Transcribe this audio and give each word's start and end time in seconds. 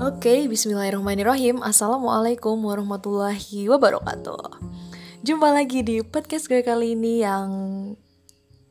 Oke, 0.00 0.48
bismillahirrahmanirrahim. 0.48 1.60
Assalamualaikum 1.60 2.56
warahmatullahi 2.64 3.68
wabarakatuh. 3.68 4.56
Jumpa 5.20 5.52
lagi 5.52 5.84
di 5.84 6.00
podcast 6.00 6.48
gue 6.48 6.64
kali 6.64 6.96
ini 6.96 7.20
yang 7.20 7.48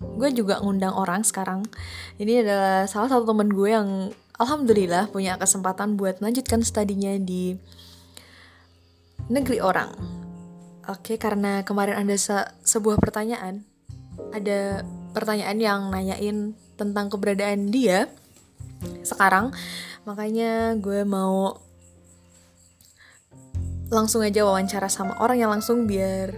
Gue 0.01 0.33
juga 0.33 0.57
ngundang 0.57 0.97
orang 0.97 1.21
sekarang. 1.21 1.69
Ini 2.17 2.41
adalah 2.41 2.89
salah 2.89 3.13
satu 3.13 3.29
temen 3.29 3.53
gue 3.53 3.69
yang 3.69 4.09
Alhamdulillah 4.41 5.13
punya 5.13 5.37
kesempatan 5.37 6.01
buat 6.01 6.17
melanjutkan 6.17 6.65
studinya 6.65 7.13
di 7.21 7.53
negeri 9.29 9.61
orang. 9.61 9.93
Oke, 10.89 11.21
karena 11.21 11.61
kemarin 11.61 12.09
ada 12.09 12.17
se 12.17 12.41
sebuah 12.65 12.97
pertanyaan. 12.97 13.69
Ada 14.33 14.81
pertanyaan 15.13 15.61
yang 15.61 15.93
nanyain 15.93 16.57
tentang 16.73 17.13
keberadaan 17.13 17.69
dia 17.69 18.09
sekarang 19.03 19.51
makanya 20.07 20.75
gue 20.79 21.03
mau 21.03 21.59
langsung 23.89 24.21
aja 24.21 24.45
wawancara 24.45 24.87
sama 24.87 25.17
orang 25.19 25.37
yang 25.41 25.51
langsung 25.51 25.89
biar 25.89 26.31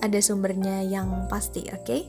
ada 0.00 0.18
sumbernya 0.22 0.86
yang 0.86 1.26
pasti 1.26 1.66
oke 1.68 1.82
okay? 1.82 2.06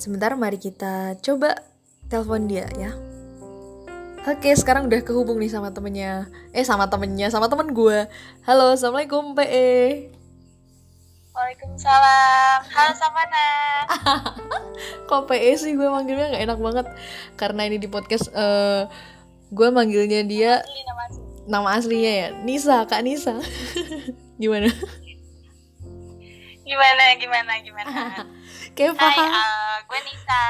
sebentar 0.00 0.34
mari 0.34 0.56
kita 0.56 1.20
coba 1.20 1.60
telepon 2.08 2.48
dia 2.50 2.66
ya 2.76 2.92
Oke, 4.28 4.52
sekarang 4.52 4.84
udah 4.84 5.00
kehubung 5.00 5.40
nih 5.40 5.48
sama 5.48 5.72
temennya. 5.72 6.28
Eh, 6.52 6.60
sama 6.60 6.92
temennya, 6.92 7.32
sama 7.32 7.48
temen 7.48 7.72
gue. 7.72 8.04
Halo, 8.44 8.76
Assalamualaikum, 8.76 9.32
PE. 9.32 10.19
Waalaikumsalam. 11.40 12.58
Halo 12.68 12.92
Savana. 12.92 13.48
Kok 15.08 15.24
PE 15.24 15.56
sih 15.56 15.72
gue 15.72 15.88
manggilnya 15.88 16.36
nggak 16.36 16.44
enak 16.44 16.58
banget 16.60 16.86
karena 17.40 17.64
ini 17.64 17.80
di 17.80 17.88
podcast 17.88 18.28
uh, 18.36 18.84
gue 19.48 19.68
manggilnya 19.72 20.20
dia 20.28 20.60
Asli 20.60 20.84
nama 20.84 21.02
asli. 21.08 21.20
nama 21.48 21.68
aslinya 21.80 22.12
ya 22.12 22.28
Nisa 22.44 22.84
Kak 22.84 23.00
Nisa. 23.00 23.40
Gimana? 24.40 24.68
Gimana 26.60 27.04
gimana 27.16 27.52
gimana. 27.64 27.88
Kayak 28.76 29.00
Hai, 29.00 29.16
paham. 29.16 29.32
uh, 29.32 29.76
gue 29.88 30.00
Nisa. 30.12 30.42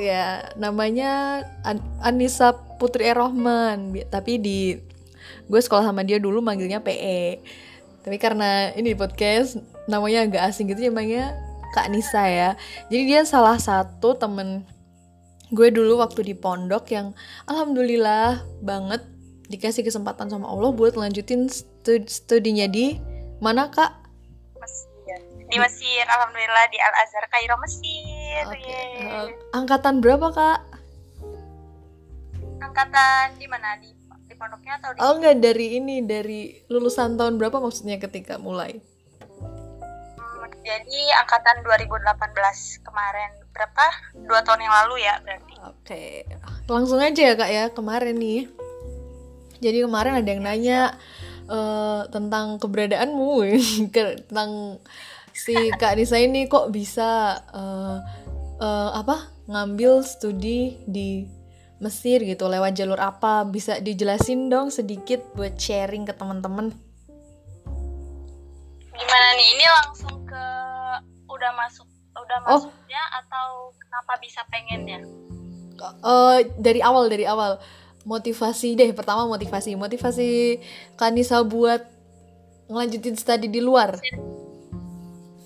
Ya, 0.00 0.24
namanya 0.56 1.44
An- 1.60 1.92
Anissa 2.00 2.56
Putri 2.80 3.04
Erohman, 3.04 4.00
tapi 4.08 4.40
di 4.40 4.80
gue 5.44 5.60
sekolah 5.60 5.92
sama 5.92 6.08
dia 6.08 6.16
dulu 6.16 6.40
manggilnya 6.40 6.80
PE. 6.80 7.44
Tapi 8.00 8.16
karena 8.16 8.72
ini 8.72 8.96
di 8.96 8.98
podcast 8.98 9.60
namanya 9.86 10.26
agak 10.26 10.42
asing 10.50 10.70
gitu 10.70 10.86
ya 10.86 10.92
manggilnya 10.94 11.34
Kak 11.72 11.88
Nisa 11.88 12.22
ya. 12.28 12.50
Jadi 12.92 13.02
dia 13.08 13.22
salah 13.24 13.56
satu 13.56 14.12
temen 14.14 14.68
gue 15.52 15.68
dulu 15.68 16.00
waktu 16.00 16.24
di 16.24 16.34
pondok 16.36 16.88
yang 16.92 17.12
alhamdulillah 17.44 18.40
banget 18.60 19.04
dikasih 19.48 19.84
kesempatan 19.84 20.32
sama 20.32 20.48
Allah 20.48 20.72
buat 20.72 20.96
lanjutin 20.96 21.44
stu- 21.48 22.08
studinya 22.08 22.64
di 22.64 22.96
mana 23.36 23.68
Kak? 23.68 23.92
Mesir. 24.56 25.18
Di 25.48 25.56
Mesir, 25.60 26.04
alhamdulillah 26.08 26.64
di 26.72 26.78
Al 26.80 26.94
Azhar 27.04 27.24
Kairo 27.28 27.56
Mesir. 27.60 28.42
Oke. 28.48 28.64
Yeay. 28.64 29.28
eh, 29.28 29.28
angkatan 29.52 30.00
berapa 30.00 30.32
Kak? 30.32 30.58
Angkatan 32.62 33.36
di 33.36 33.46
mana 33.50 33.76
di 33.76 33.92
di 34.24 34.34
pondoknya 34.38 34.80
atau 34.80 34.96
di 34.96 34.98
Oh 35.04 35.20
enggak 35.20 35.36
dari 35.44 35.76
ini 35.76 36.00
dari 36.00 36.40
lulusan 36.72 37.20
tahun 37.20 37.36
berapa 37.36 37.60
maksudnya 37.60 38.00
ketika 38.00 38.40
mulai? 38.40 38.80
Jadi 40.62 41.00
angkatan 41.18 41.66
2018 41.66 42.86
kemarin 42.86 43.30
berapa? 43.50 43.86
Dua 44.14 44.40
tahun 44.46 44.62
yang 44.62 44.74
lalu 44.82 44.94
ya 45.02 45.14
berarti. 45.20 45.54
Oke, 45.66 46.04
langsung 46.70 47.02
aja 47.02 47.22
ya 47.22 47.34
kak 47.34 47.50
ya 47.50 47.64
kemarin 47.74 48.16
nih. 48.16 48.46
Jadi 49.62 49.78
kemarin 49.82 50.22
ada 50.22 50.28
yang 50.30 50.42
nanya 50.42 50.80
eh, 51.46 52.02
tentang 52.10 52.62
keberadaanmu, 52.62 53.30
ke- 53.94 54.22
tentang 54.30 54.78
si 55.34 55.54
kak 55.74 55.98
Nisa 55.98 56.18
ini 56.22 56.46
kok 56.46 56.70
bisa 56.70 57.42
eh, 57.50 57.98
eh, 58.62 58.90
apa 58.94 59.30
ngambil 59.50 60.06
studi 60.06 60.78
di 60.86 61.26
Mesir 61.82 62.22
gitu 62.22 62.46
lewat 62.46 62.78
jalur 62.78 63.02
apa? 63.02 63.42
Bisa 63.42 63.82
dijelasin 63.82 64.46
dong 64.46 64.70
sedikit 64.70 65.18
buat 65.34 65.58
sharing 65.58 66.06
ke 66.06 66.14
teman-teman. 66.14 66.70
Gimana 68.92 69.28
nih? 69.34 69.46
Ini 69.56 69.66
langsung 69.82 70.16
ke 70.24 70.44
udah 71.28 71.52
masuk 71.56 71.88
udah 72.12 72.38
Oh. 72.44 72.60
masuknya 72.60 73.02
atau 73.24 73.72
kenapa 73.80 74.12
bisa 74.20 74.40
pengennya? 74.52 75.00
Eh 75.82 76.38
dari 76.60 76.78
awal 76.84 77.08
dari 77.08 77.24
awal 77.24 77.58
motivasi 78.04 78.76
deh 78.76 78.90
pertama 78.92 79.24
motivasi 79.26 79.74
motivasi 79.74 80.58
Kanisa 80.94 81.40
buat 81.42 81.82
ngelanjutin 82.68 83.16
studi 83.16 83.48
di 83.48 83.58
luar. 83.64 83.96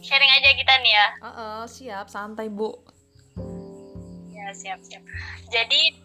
Sharing 0.03 0.33
aja 0.39 0.51
kita 0.55 0.75
nih 0.83 0.93
ya. 0.93 1.07
Heeh, 1.23 1.59
siap 1.67 2.07
santai 2.07 2.51
bu. 2.51 2.71
Ya 4.31 4.53
siap 4.53 4.79
siap. 4.85 5.03
Jadi 5.49 5.97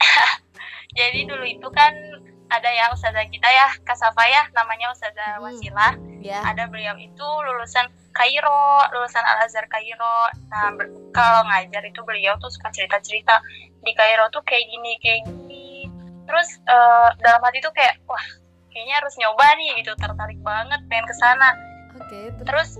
jadi 0.98 1.20
dulu 1.26 1.44
itu 1.44 1.68
kan 1.70 1.92
ada 2.58 2.70
ya 2.70 2.90
ustazah 2.94 3.26
kita 3.28 3.48
ya 3.50 3.68
Kasafa 3.82 4.24
ya 4.30 4.42
namanya 4.54 4.90
ustazah 4.94 5.38
Hmm. 5.38 5.50
Wasilah. 5.50 5.92
Ya. 6.24 6.40
Ada 6.40 6.70
beliau 6.72 6.96
itu 6.96 7.26
lulusan 7.26 7.84
Kairo, 8.14 8.80
lulusan 8.94 9.20
Al 9.20 9.44
Azhar 9.44 9.66
Kairo. 9.68 10.30
Nah 10.48 10.72
kalau 11.12 11.42
ngajar 11.50 11.82
itu 11.84 12.00
beliau 12.06 12.38
tuh 12.40 12.48
suka 12.48 12.70
cerita 12.72 12.96
cerita 13.02 13.42
di 13.84 13.92
Kairo 13.92 14.30
tuh 14.32 14.40
kayak 14.46 14.64
gini 14.70 14.92
kayak 15.02 15.20
gini. 15.28 15.90
Terus 16.24 16.48
eh, 16.64 17.08
dalam 17.20 17.42
hati 17.44 17.60
tuh 17.60 17.74
kayak 17.74 18.00
wah 18.08 18.24
kayaknya 18.72 18.94
harus 19.02 19.14
nyoba 19.20 19.46
nih 19.58 19.70
gitu 19.82 19.92
tertarik 19.98 20.40
banget 20.40 20.80
pengen 20.88 21.04
ke 21.04 21.14
sana. 21.18 21.50
Oke. 21.94 22.32
terus 22.42 22.46
terus 22.46 22.70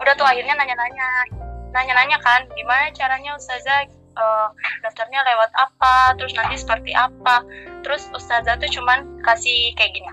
udah 0.00 0.12
tuh 0.16 0.24
akhirnya 0.28 0.52
nanya-nanya 0.56 1.08
nanya-nanya 1.72 2.18
kan 2.20 2.44
gimana 2.56 2.92
caranya 2.92 3.36
ustazah 3.36 3.88
eh, 4.16 4.48
daftarnya 4.82 5.20
lewat 5.22 5.50
apa 5.56 6.14
terus 6.18 6.32
nanti 6.34 6.56
seperti 6.58 6.92
apa. 6.94 7.44
Terus 7.86 8.08
ustazah 8.14 8.56
tuh 8.60 8.70
cuman 8.70 9.22
kasih 9.24 9.74
kayak 9.76 9.92
gini. 9.94 10.10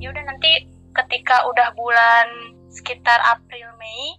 Ya 0.00 0.10
udah 0.12 0.24
nanti 0.24 0.66
ketika 0.96 1.46
udah 1.46 1.70
bulan 1.78 2.26
sekitar 2.70 3.18
April 3.26 3.70
Mei 3.78 4.18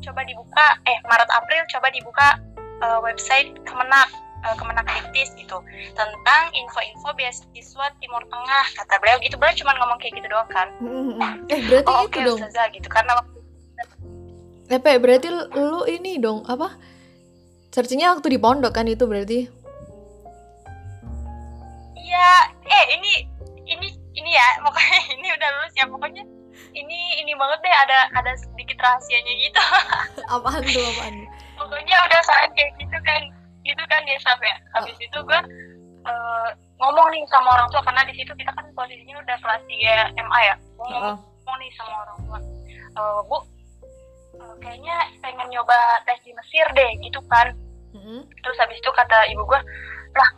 coba 0.00 0.24
dibuka 0.24 0.80
eh 0.88 0.98
Maret 1.06 1.30
April 1.30 1.62
coba 1.70 1.88
dibuka 1.92 2.28
eh, 2.56 3.00
website 3.04 3.52
Kemenak 3.68 4.08
eh, 4.46 4.54
Kemenak 4.56 4.86
Diktis 4.88 5.36
gitu. 5.36 5.60
Tentang 5.92 6.42
info-info 6.56 7.12
beasiswa 7.14 7.86
Timur 8.00 8.22
Tengah 8.28 8.64
kata 8.78 8.94
beliau. 9.02 9.18
Gitu 9.20 9.36
beliau 9.36 9.56
cuma 9.58 9.76
ngomong 9.76 9.98
kayak 10.00 10.18
gitu 10.18 10.28
doang 10.32 10.48
kan. 10.48 10.68
Eh 11.52 11.60
berarti 11.68 11.90
oh, 11.90 12.04
itu 12.04 12.08
oke 12.08 12.18
dong. 12.24 12.38
ustazah 12.40 12.66
gitu. 12.72 12.88
Karena 12.88 13.14
waktu 13.18 13.40
Eh 14.70 14.78
Pe, 14.78 15.02
berarti 15.02 15.26
lu 15.34 15.82
ini 15.90 16.22
dong 16.22 16.46
apa? 16.46 16.70
Searchingnya 17.70 18.18
waktu 18.18 18.34
di 18.34 18.38
pondok 18.42 18.74
kan 18.74 18.86
itu 18.90 19.06
berarti? 19.06 19.46
Iya, 21.94 22.30
eh 22.66 22.84
ini 22.98 23.12
ini 23.70 23.88
ini 24.18 24.30
ya 24.34 24.46
pokoknya 24.66 24.98
ini 25.14 25.28
udah 25.30 25.48
lulus 25.54 25.74
ya 25.78 25.86
pokoknya 25.86 26.22
ini 26.74 26.98
ini 27.22 27.32
banget 27.38 27.58
deh 27.62 27.74
ada 27.86 27.98
ada 28.18 28.32
sedikit 28.34 28.74
rahasianya 28.82 29.32
gitu. 29.38 29.62
Apaan 30.34 30.66
tuh 30.66 30.82
apaan? 30.82 31.14
pokoknya 31.62 31.94
udah 32.10 32.20
saat 32.26 32.50
kayak 32.58 32.74
gitu 32.82 32.98
kan 33.06 33.22
gitu 33.62 33.82
kan 33.86 34.02
ya 34.02 34.18
Saf 34.18 34.42
ya. 34.42 34.56
Habis 34.74 34.98
itu 34.98 35.18
gue 35.22 35.40
eh, 36.10 36.48
ngomong 36.82 37.06
nih 37.14 37.22
sama 37.30 37.54
orang 37.54 37.70
tua 37.70 37.86
karena 37.86 38.02
di 38.02 38.18
situ 38.18 38.34
kita 38.34 38.50
kan 38.50 38.66
posisinya 38.74 39.14
udah 39.22 39.36
kelas 39.38 39.62
3 39.70 40.18
MA 40.18 40.40
ya. 40.42 40.54
Gue 40.74 40.86
Heeh. 40.90 41.14
ngomong 41.14 41.56
nih 41.62 41.70
sama 41.78 41.94
orang 42.02 42.18
tua, 42.26 42.38
"Eh, 42.98 43.18
bu 43.30 43.36
eh, 44.40 44.54
kayaknya 44.64 44.96
pengen 45.20 45.48
nyoba 45.52 45.76
tes 46.08 46.20
di 46.24 46.32
Mesir 46.32 46.66
deh 46.72 46.90
gitu 47.04 47.20
kan. 47.28 47.52
Mm-mm. 47.90 48.22
terus 48.46 48.54
habis 48.62 48.78
itu 48.78 48.86
kata 48.94 49.26
ibu 49.34 49.42
gue 49.50 49.58
lah 50.14 50.30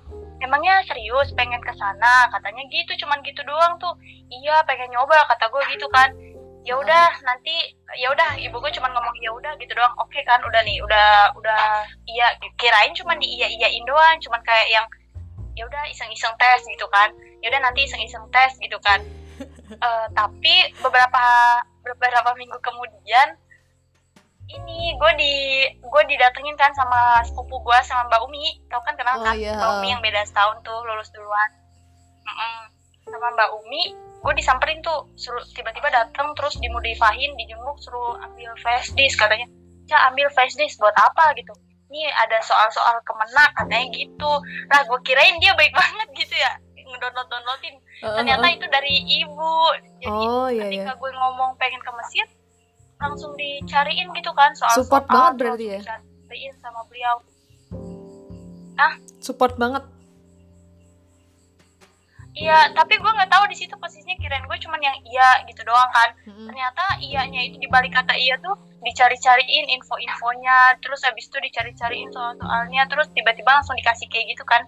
emangnya 0.42 0.82
serius 0.90 1.30
pengen 1.38 1.62
ke 1.62 1.72
sana? 1.78 2.28
Katanya 2.34 2.66
gitu 2.68 2.92
cuman 3.06 3.22
gitu 3.22 3.40
doang 3.46 3.78
tuh. 3.78 3.94
Iya 4.28 4.66
pengen 4.66 4.90
nyoba 4.90 5.16
kata 5.30 5.48
gue 5.48 5.62
gitu 5.76 5.86
kan. 5.94 6.10
Ya 6.62 6.78
udah 6.78 7.10
nanti 7.26 7.74
ya 7.98 8.10
udah 8.10 8.38
ibu 8.38 8.58
gue 8.58 8.72
cuman 8.74 8.90
ngomong 8.94 9.16
ya 9.22 9.30
udah 9.30 9.52
gitu 9.62 9.72
doang. 9.72 9.94
Oke 10.02 10.20
kan 10.26 10.42
udah 10.42 10.60
nih 10.66 10.82
udah 10.82 11.32
udah 11.38 11.86
iya 12.10 12.34
kirain 12.58 12.92
cuman 12.96 13.16
di 13.22 13.38
iya 13.38 13.46
iyain 13.48 13.84
doang 13.86 14.18
cuman 14.18 14.42
kayak 14.42 14.68
yang 14.70 14.86
ya 15.52 15.68
udah 15.68 15.82
iseng-iseng 15.88 16.34
tes 16.36 16.60
gitu 16.66 16.86
kan. 16.90 17.14
Ya 17.40 17.54
udah 17.54 17.60
nanti 17.62 17.86
iseng-iseng 17.86 18.26
tes 18.34 18.58
gitu 18.58 18.78
kan. 18.82 19.00
Eh, 19.72 20.06
tapi 20.12 20.68
beberapa 20.84 21.24
beberapa 21.80 22.30
minggu 22.36 22.60
kemudian 22.60 23.40
ini 24.52 24.92
gue 24.96 25.12
di 25.16 25.34
gue 25.80 26.02
didatengin 26.08 26.56
kan 26.56 26.72
sama 26.76 27.20
sepupu 27.24 27.60
gue 27.62 27.78
sama 27.84 28.08
Mbak 28.08 28.20
Umi. 28.28 28.44
Tau 28.68 28.80
kan 28.84 28.94
kenal 28.96 29.20
Oh, 29.20 29.24
kan? 29.24 29.34
iya. 29.36 29.56
Mbak 29.56 29.70
Umi 29.78 29.88
yang 29.92 30.02
beda 30.04 30.22
setahun 30.28 30.60
tuh 30.66 30.78
lulus 30.84 31.08
duluan. 31.14 31.50
Mm-mm. 32.22 32.70
sama 33.02 33.28
Mbak 33.34 33.50
Umi 33.60 33.82
gue 34.22 34.32
disamperin 34.38 34.78
tuh. 34.80 35.10
Suruh 35.18 35.42
tiba-tiba 35.52 35.90
datang 35.90 36.32
terus 36.38 36.54
dimudifahin 36.60 37.34
dijenguk 37.34 37.76
suruh 37.82 38.16
ambil 38.22 38.52
flash 38.62 38.92
disk 38.94 39.18
katanya. 39.18 39.48
Ca 39.90 40.12
ambil 40.12 40.30
flash 40.30 40.54
disk 40.54 40.78
buat 40.78 40.94
apa? 40.94 41.34
Gitu. 41.34 41.52
Ini 41.92 42.08
ada 42.08 42.40
soal-soal 42.40 43.02
kemenak 43.04 43.52
katanya 43.58 43.86
gitu. 43.92 44.32
Nah 44.70 44.80
gue 44.86 44.98
kirain 45.04 45.36
dia 45.42 45.52
baik 45.58 45.74
banget 45.80 46.08
gitu 46.14 46.36
ya. 46.36 46.52
Download 46.92 47.28
downloadin 47.28 47.76
Uh, 48.02 48.18
ternyata 48.18 48.50
uh, 48.50 48.54
itu 48.58 48.66
dari 48.66 48.94
ibu. 49.22 49.54
Jadi 50.02 50.10
oh 50.26 50.50
iya 50.50 50.66
ketika 50.66 50.90
iya. 50.90 50.98
gue 50.98 51.10
ngomong 51.14 51.54
pengen 51.54 51.78
ke 51.86 51.90
Mesir 51.94 52.26
langsung 53.02 53.34
dicariin 53.34 54.08
gitu 54.14 54.30
kan 54.32 54.54
soal 54.54 54.78
Support 54.78 55.10
soal 55.10 55.14
banget 55.14 55.32
berarti 55.42 55.66
ya? 55.66 55.80
dicariin 55.82 56.54
sama 56.62 56.80
beliau. 56.86 57.16
Support 59.22 59.54
banget. 59.58 59.84
Iya 62.32 62.72
tapi 62.72 62.96
gue 62.96 63.10
nggak 63.12 63.28
tahu 63.28 63.44
di 63.44 63.56
situ 63.60 63.76
posisinya 63.76 64.16
kirain 64.16 64.48
gue 64.48 64.58
cuman 64.64 64.80
yang 64.80 64.96
iya 65.04 65.44
gitu 65.44 65.60
doang 65.68 65.90
kan. 65.92 66.16
Mm-mm. 66.24 66.48
ternyata 66.48 66.96
iyanya 67.04 67.44
itu 67.44 67.60
di 67.60 67.68
balik 67.68 67.92
kata 67.92 68.16
iya 68.16 68.40
tuh 68.40 68.56
dicari-cariin 68.80 69.68
info-infonya 69.68 70.80
terus 70.80 71.04
habis 71.04 71.28
itu 71.28 71.36
dicari-cariin 71.44 72.08
soal-soalnya 72.08 72.88
terus 72.88 73.12
tiba-tiba 73.12 73.52
langsung 73.52 73.76
dikasih 73.76 74.08
kayak 74.08 74.32
gitu 74.32 74.44
kan. 74.48 74.64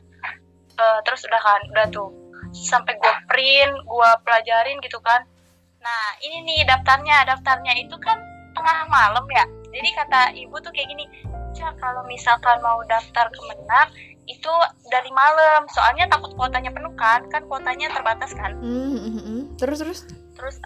Eh, 0.76 0.98
terus 1.08 1.24
udah 1.24 1.40
kan 1.40 1.60
udah 1.72 1.86
tuh. 1.88 2.12
Sampai 2.52 3.00
gue 3.00 3.14
print 3.32 3.74
gue 3.80 4.10
pelajarin 4.22 4.78
gitu 4.84 5.00
kan 5.00 5.24
nah 5.84 6.04
ini 6.24 6.36
nih 6.48 6.60
daftarnya. 6.64 7.28
Daftarnya 7.28 7.72
itu 7.76 7.96
kan 8.00 8.16
tengah 8.56 8.88
malam 8.88 9.24
ya. 9.28 9.44
Jadi 9.74 9.88
kata 9.92 10.20
ibu 10.38 10.56
tuh 10.62 10.72
kayak 10.72 10.88
gini 10.88 11.04
Cak 11.54 11.78
kalau 11.78 12.02
misalkan 12.10 12.58
mau 12.64 12.80
daftar 12.88 13.30
ke 13.30 13.40
Menak 13.52 13.92
itu 14.24 14.52
dari 14.88 15.10
malam. 15.12 15.68
Soalnya 15.70 16.08
takut 16.08 16.32
kuotanya 16.34 16.72
penuh 16.72 16.94
kan. 16.96 17.22
Kan 17.28 17.44
kuotanya 17.46 17.92
terbatas 17.92 18.32
kan. 18.32 18.56
Mm, 18.58 18.96
mm, 18.96 19.20
mm. 19.20 19.42
terus 19.60 19.78
terus? 19.84 20.00
Terus 20.34 20.56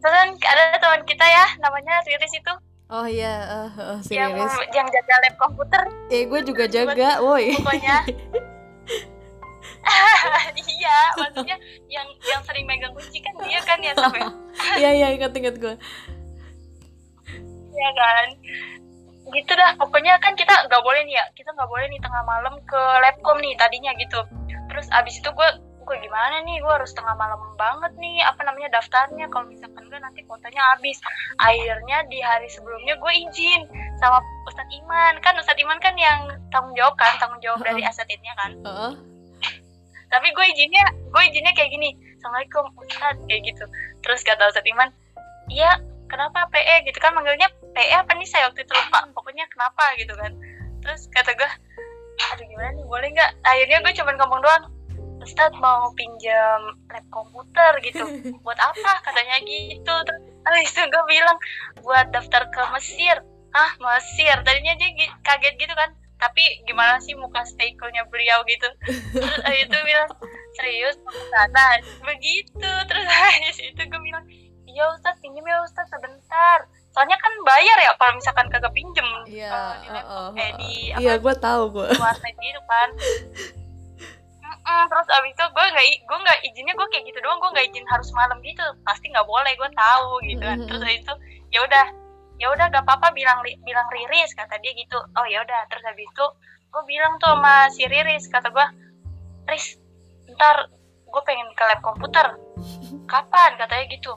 terus 0.00 0.16
kan 0.16 0.32
ada 0.32 0.80
teman 0.80 1.04
kita 1.04 1.22
ya 1.28 1.44
namanya 1.60 2.00
Riris 2.08 2.32
itu. 2.32 2.52
Oh 2.90 3.06
iya 3.06 3.46
uh, 3.46 3.70
uh, 3.78 3.98
si 4.02 4.18
yang 4.18 4.34
Riris. 4.34 4.56
yang 4.74 4.88
jaga 4.88 5.14
lab 5.22 5.34
komputer. 5.38 5.82
Eh 6.10 6.26
gue 6.26 6.40
juga 6.42 6.64
jaga 6.66 7.20
woi. 7.22 7.54
pokoknya 7.60 8.02
iya 10.80 10.98
maksudnya 11.16 11.56
yang 11.88 12.08
yang 12.24 12.40
sering 12.44 12.64
megang 12.68 12.92
kunci 12.92 13.18
kan 13.24 13.32
dia 13.44 13.60
kan 13.64 13.78
ya 13.80 13.92
sampai 13.96 14.20
iya 14.80 14.90
iya 14.92 15.08
ingat 15.16 15.32
ingat 15.32 15.56
gue 15.56 15.74
ya 17.80 17.90
kan? 17.96 18.26
Gitu 19.30 19.52
dah 19.54 19.70
pokoknya 19.78 20.18
kan 20.18 20.34
kita 20.34 20.52
nggak 20.66 20.82
boleh 20.82 21.06
nih 21.06 21.16
ya 21.16 21.24
kita 21.32 21.54
nggak 21.54 21.70
boleh 21.70 21.86
nih 21.86 22.00
tengah 22.02 22.22
malam 22.26 22.54
ke 22.66 22.80
labcom 23.00 23.38
nih 23.38 23.54
tadinya 23.56 23.92
gitu. 23.96 24.20
Terus 24.70 24.86
abis 24.90 25.22
itu 25.22 25.30
gue 25.30 25.50
gue 25.80 25.96
gimana 26.06 26.46
nih 26.46 26.62
gue 26.62 26.70
harus 26.70 26.94
tengah 26.94 27.18
malam 27.18 27.38
banget 27.58 27.90
nih 27.98 28.22
apa 28.26 28.42
namanya 28.42 28.78
daftarnya. 28.78 29.26
Kalau 29.30 29.46
misalkan 29.46 29.86
gue 29.86 30.00
nanti 30.02 30.20
kuotanya 30.26 30.62
habis. 30.74 30.98
Akhirnya 31.38 32.02
di 32.10 32.18
hari 32.22 32.50
sebelumnya 32.50 32.98
gue 32.98 33.12
izin 33.30 33.62
sama 34.02 34.18
Ustadz 34.50 34.74
Iman. 34.74 35.14
Kan 35.22 35.38
Ustadz 35.38 35.62
Iman 35.62 35.78
kan 35.78 35.94
yang 35.94 36.26
tanggung 36.50 36.74
jawab 36.74 36.98
kan 36.98 37.14
tanggung 37.22 37.42
jawab 37.42 37.62
dari 37.62 37.82
asatidnya 37.86 38.34
kan. 38.34 38.50
Heeh. 38.66 39.09
Tapi 40.10 40.28
gue 40.34 40.44
izinnya 40.50 40.84
gue 40.90 41.22
izinnya 41.30 41.54
kayak 41.54 41.70
gini 41.70 41.94
assalamualaikum 42.18 42.66
Ustadz 42.76 43.24
kayak 43.30 43.42
gitu. 43.46 43.64
Terus 44.04 44.20
kata 44.26 44.50
Ustadz 44.50 44.68
Iman 44.68 44.90
iya 45.48 45.80
kenapa 46.10 46.50
PE 46.50 46.90
gitu 46.90 46.98
kan 46.98 47.14
manggilnya 47.14 47.48
PE 47.72 47.94
apa 47.94 48.12
nih? 48.18 48.26
Saya 48.26 48.50
waktu 48.50 48.66
itu 48.66 48.72
lupa 48.74 49.06
pokoknya 49.14 49.46
kenapa 49.48 49.82
gitu 49.96 50.12
kan. 50.18 50.34
Terus 50.84 51.08
kata 51.14 51.32
gue 51.38 51.50
aduh 52.20 52.44
gimana 52.44 52.70
nih? 52.76 52.84
Boleh 52.84 53.08
nggak? 53.14 53.30
Akhirnya 53.46 53.78
gue 53.86 53.92
cuma 53.96 54.10
ngomong 54.18 54.40
doang 54.42 54.64
Ustadz 55.20 55.56
mau 55.60 55.92
pinjam 55.94 56.60
lab 56.90 57.06
komputer 57.14 57.72
gitu 57.86 58.04
buat 58.44 58.58
apa? 58.58 58.92
Katanya 59.06 59.40
gitu. 59.46 59.94
Terus 60.10 60.60
itu 60.74 60.82
gue 60.90 61.04
bilang 61.06 61.38
buat 61.86 62.10
daftar 62.10 62.50
ke 62.50 62.62
Mesir. 62.74 63.22
Ah 63.54 63.72
Mesir? 63.78 64.34
Tadinya 64.42 64.74
dia 64.74 64.90
kaget 65.22 65.54
gitu 65.56 65.74
kan 65.78 65.94
tapi 66.20 66.44
gimana 66.68 67.00
sih 67.00 67.16
muka 67.16 67.40
stay 67.48 67.72
cool-nya 67.80 68.04
beliau 68.12 68.44
gitu? 68.44 68.68
Terus 69.16 69.56
itu 69.56 69.76
bilang 69.88 70.08
serius 70.52 70.96
sana 71.32 71.80
begitu. 72.04 72.72
Terus 72.86 73.06
habis 73.16 73.58
itu 73.58 73.80
gue 73.80 74.00
bilang 74.04 74.24
iya 74.68 74.84
Ustadz 74.92 75.18
pinjam 75.24 75.42
ya 75.42 75.64
Ustadz 75.64 75.88
sebentar. 75.88 76.68
Soalnya 76.92 77.16
kan 77.16 77.32
bayar 77.42 77.76
ya 77.80 77.90
kalau 77.96 78.12
misalkan 78.14 78.46
kagak 78.52 78.74
pinjem. 78.76 79.08
Iya 79.24 79.80
di 79.80 79.88
uh, 79.88 80.04
uh, 80.04 80.28
eh 80.36 80.50
di 80.60 80.72
iya 81.00 81.16
gue 81.16 81.34
tahu 81.40 81.62
gue 81.72 81.88
di 81.88 81.98
warnet 81.98 82.36
gitu 82.36 82.60
kan. 82.68 82.88
Mm-mm, 84.44 84.82
terus 84.92 85.08
abis 85.08 85.32
itu 85.32 85.44
gue 85.48 85.66
nggak 85.72 85.86
gue 86.04 86.18
nggak 86.20 86.38
izinnya 86.52 86.74
gue 86.76 86.88
kayak 86.92 87.04
gitu 87.08 87.18
doang. 87.24 87.40
Gue 87.40 87.50
nggak 87.56 87.66
izin 87.72 87.86
harus 87.88 88.12
malam 88.12 88.38
gitu. 88.44 88.62
Pasti 88.84 89.08
nggak 89.08 89.24
boleh 89.24 89.52
gue 89.56 89.70
tahu 89.72 90.20
gitu 90.28 90.44
kan. 90.44 90.58
Terus 90.68 90.82
habis 90.84 91.00
itu 91.00 91.14
ya 91.50 91.64
udah 91.64 91.86
ya 92.40 92.48
udah 92.48 92.72
gak 92.72 92.88
apa-apa 92.88 93.12
bilang 93.12 93.44
bilang 93.44 93.86
Riris 93.92 94.32
kata 94.32 94.56
dia 94.64 94.72
gitu. 94.72 94.96
Oh 94.96 95.26
ya 95.28 95.44
udah. 95.44 95.68
Terus 95.68 95.84
habis 95.84 96.08
itu 96.08 96.26
gue 96.72 96.82
bilang 96.88 97.20
tuh 97.20 97.36
sama 97.36 97.68
si 97.68 97.84
Riris 97.84 98.24
kata 98.32 98.48
gue 98.48 98.66
Riz 99.44 99.76
ntar 100.32 100.72
gue 101.04 101.22
pengen 101.28 101.52
ke 101.52 101.64
lab 101.68 101.84
komputer. 101.84 102.26
Kapan? 103.04 103.60
katanya 103.60 103.84
gitu. 103.92 104.16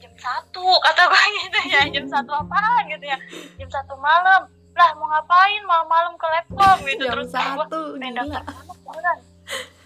Jam 0.00 0.14
satu 0.16 0.64
kata 0.80 1.02
gue 1.12 1.24
gitu 1.44 1.60
ya. 1.68 1.82
Jam 1.92 2.06
satu 2.08 2.32
apaan? 2.32 2.88
gitu 2.88 3.04
ya. 3.04 3.20
Jam 3.60 3.68
satu 3.68 4.00
malam. 4.00 4.48
Lah 4.72 4.90
mau 4.96 5.04
ngapain 5.12 5.60
malam-malam 5.68 6.16
ke 6.16 6.26
laptop 6.32 6.76
gitu. 6.88 7.04
Jam 7.04 7.12
terus 7.20 7.28
kata 7.36 7.52
gue 7.52 7.66
satu 7.68 7.78
pengen 8.00 8.16
daftar 8.16 8.42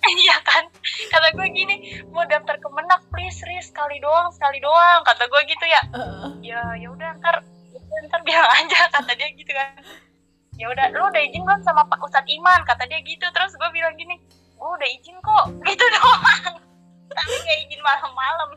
iya 0.23 0.39
kan? 0.47 0.71
Kata 1.11 1.35
gue 1.35 1.47
gini 1.51 1.99
mau 2.15 2.23
daftar 2.31 2.63
ke 2.63 2.69
menak 2.71 3.03
please 3.11 3.43
Riz 3.43 3.75
sekali 3.75 3.99
doang 3.99 4.31
sekali 4.31 4.63
doang 4.63 5.03
kata 5.03 5.27
gue 5.27 5.43
gitu 5.51 5.67
ya. 5.67 5.83
Heeh. 5.91 6.31
ya 6.47 6.63
ya 6.79 6.95
udah 6.95 7.11
ntar 7.19 7.43
ntar 8.05 8.21
bilang 8.23 8.51
aja 8.53 8.79
kata 8.93 9.13
dia 9.17 9.29
gitu 9.33 9.53
kan. 9.53 9.73
Ya 10.57 10.67
udah 10.73 10.87
lu 10.93 11.05
udah 11.09 11.23
izin 11.25 11.45
belum 11.45 11.61
sama 11.65 11.85
Pak 11.89 12.01
Ustadz 12.01 12.29
Iman? 12.29 12.65
Kata 12.65 12.89
dia 12.89 13.01
gitu. 13.05 13.25
Terus 13.33 13.53
gue 13.57 13.71
bilang 13.73 13.93
gini 13.97 14.17
gue 14.57 14.71
udah 14.73 14.89
izin 14.89 15.17
kok. 15.21 15.45
Gitu 15.69 15.85
doang. 16.01 16.57
Tapi 17.13 17.33
gak 17.33 17.59
izin 17.69 17.81
malam-malam. 17.85 18.49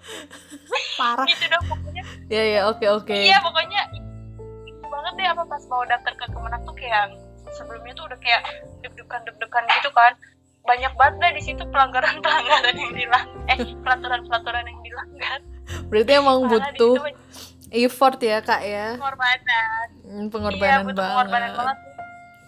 Parah. 0.95 1.27
Gitu 1.27 1.43
dong 1.51 1.65
pokoknya. 1.67 2.03
Ya 2.31 2.43
ya 2.43 2.61
oke 2.71 2.85
oke. 2.87 3.15
Iya 3.15 3.43
pokoknya 3.43 3.81
itu 4.67 4.85
banget 4.87 5.13
deh 5.19 5.27
apa 5.27 5.43
pas 5.47 5.63
mau 5.67 5.83
daftar 5.83 6.13
ke 6.15 6.25
Kemenak 6.31 6.61
tuh 6.63 6.75
kayak 6.75 7.15
sebelumnya 7.51 7.93
tuh 7.95 8.05
udah 8.07 8.19
kayak 8.23 8.41
deg-degan 8.83 9.21
deg-degan 9.27 9.63
gitu 9.79 9.91
kan. 9.91 10.15
Banyak 10.63 10.93
banget 10.95 11.15
deh 11.19 11.31
di 11.39 11.43
situ 11.43 11.63
pelanggaran 11.67 12.19
pelanggaran 12.23 12.75
yang 12.75 12.93
dilang 12.95 13.27
eh 13.51 13.57
peraturan 13.83 14.21
peraturan 14.27 14.63
yang 14.63 14.79
dilanggar. 14.83 15.39
Berarti 15.91 16.11
emang 16.15 16.47
butuh 16.47 16.95
effort 17.69 18.17
ya 18.21 18.41
kak 18.41 18.61
ya. 18.65 18.97
Pengorbanan. 18.97 19.87
Hmm, 20.05 20.25
iya 20.25 20.31
pengorbanan 20.33 20.81
butuh 20.85 21.05
pengorbanan 21.05 21.49
banget. 21.53 21.57
banget. 21.57 21.77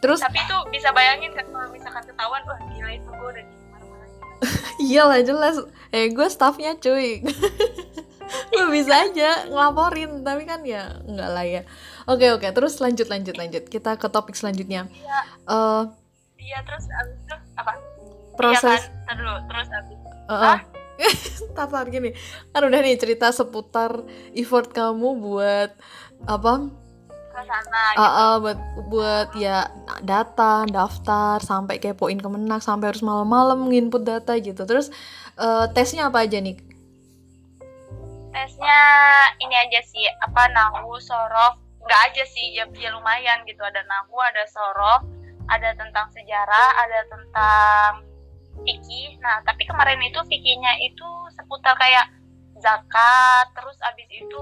Terus? 0.01 0.19
Tapi 0.19 0.37
itu 0.41 0.57
bisa 0.73 0.89
bayangin 0.91 1.31
kan 1.37 1.45
kalau 1.45 1.67
misalkan 1.69 2.03
ketahuan 2.09 2.41
wah 2.49 2.59
gila 2.73 2.89
itu 2.89 3.09
gue 3.09 3.29
udah 3.37 3.45
mana-mana 3.69 4.05
iyalah 4.89 5.21
jelas. 5.21 5.55
Eh 5.93 6.09
gue 6.09 6.27
staffnya 6.27 6.73
cuy. 6.77 7.21
Gue 8.31 8.63
bisa 8.71 8.95
aja 8.95 9.43
ngelaporin 9.43 10.23
tapi 10.23 10.47
kan 10.47 10.63
ya 10.63 11.03
enggak 11.03 11.29
lah 11.35 11.43
ya. 11.43 11.61
Oke 12.07 12.31
oke. 12.31 12.47
Terus 12.55 12.79
lanjut 12.79 13.11
lanjut 13.11 13.35
lanjut. 13.35 13.67
Kita 13.67 13.99
ke 13.99 14.07
topik 14.07 14.39
selanjutnya. 14.39 14.87
Iya. 14.87 15.19
Eh 15.51 15.83
iya 16.39 16.59
terus 16.63 16.87
abis 16.87 17.19
itu 17.19 17.35
apa? 17.59 17.75
Proses 18.39 18.87
iya 18.87 19.03
kan? 19.03 19.15
Dulu 19.19 19.35
terus 19.51 19.67
abis. 19.67 19.99
Heeh. 20.31 20.70
Tatar 21.57 21.87
gini. 21.89 22.13
Kan 22.53 22.61
udah 22.67 22.79
nih 22.79 22.97
cerita 22.97 23.29
seputar 23.33 24.03
effort 24.37 24.71
kamu 24.71 25.17
buat 25.19 25.71
apa? 26.27 26.69
Sana 27.31 27.83
gitu. 27.95 28.03
Ah, 28.03 28.35
buat 28.37 28.59
buat 28.87 29.29
ya 29.33 29.67
data 30.05 30.67
daftar 30.69 31.41
sampai 31.41 31.81
kepoin 31.81 32.21
kemenak 32.21 32.61
sampai 32.61 32.93
harus 32.93 33.01
malam-malam 33.01 33.67
nginput 33.67 34.05
data 34.05 34.37
gitu. 34.37 34.61
Terus 34.63 34.93
eh, 35.39 35.65
tesnya 35.73 36.13
apa 36.13 36.23
aja 36.23 36.37
nih? 36.37 36.55
Tesnya 38.31 38.79
ini 39.41 39.55
aja 39.57 39.79
sih 39.83 40.05
apa 40.21 40.47
nahu 40.53 40.95
sorof. 41.01 41.57
Nggak 41.81 42.01
aja 42.13 42.23
sih 42.29 42.55
ya, 42.55 42.69
ya 42.77 42.93
lumayan 42.93 43.41
gitu. 43.49 43.59
Ada 43.65 43.81
nahu 43.89 44.15
ada 44.21 44.43
sorof 44.47 45.01
ada 45.51 45.75
tentang 45.75 46.07
sejarah 46.15 46.67
ada 46.79 46.99
tentang 47.11 47.91
fikih 48.63 49.17
nah 49.19 49.41
tapi 49.45 49.65
kemarin 49.65 50.01
itu 50.01 50.19
fikihnya 50.25 50.73
itu 50.85 51.07
seputar 51.33 51.73
kayak 51.77 52.07
zakat 52.61 53.45
terus 53.57 53.77
abis 53.81 54.07
itu 54.11 54.41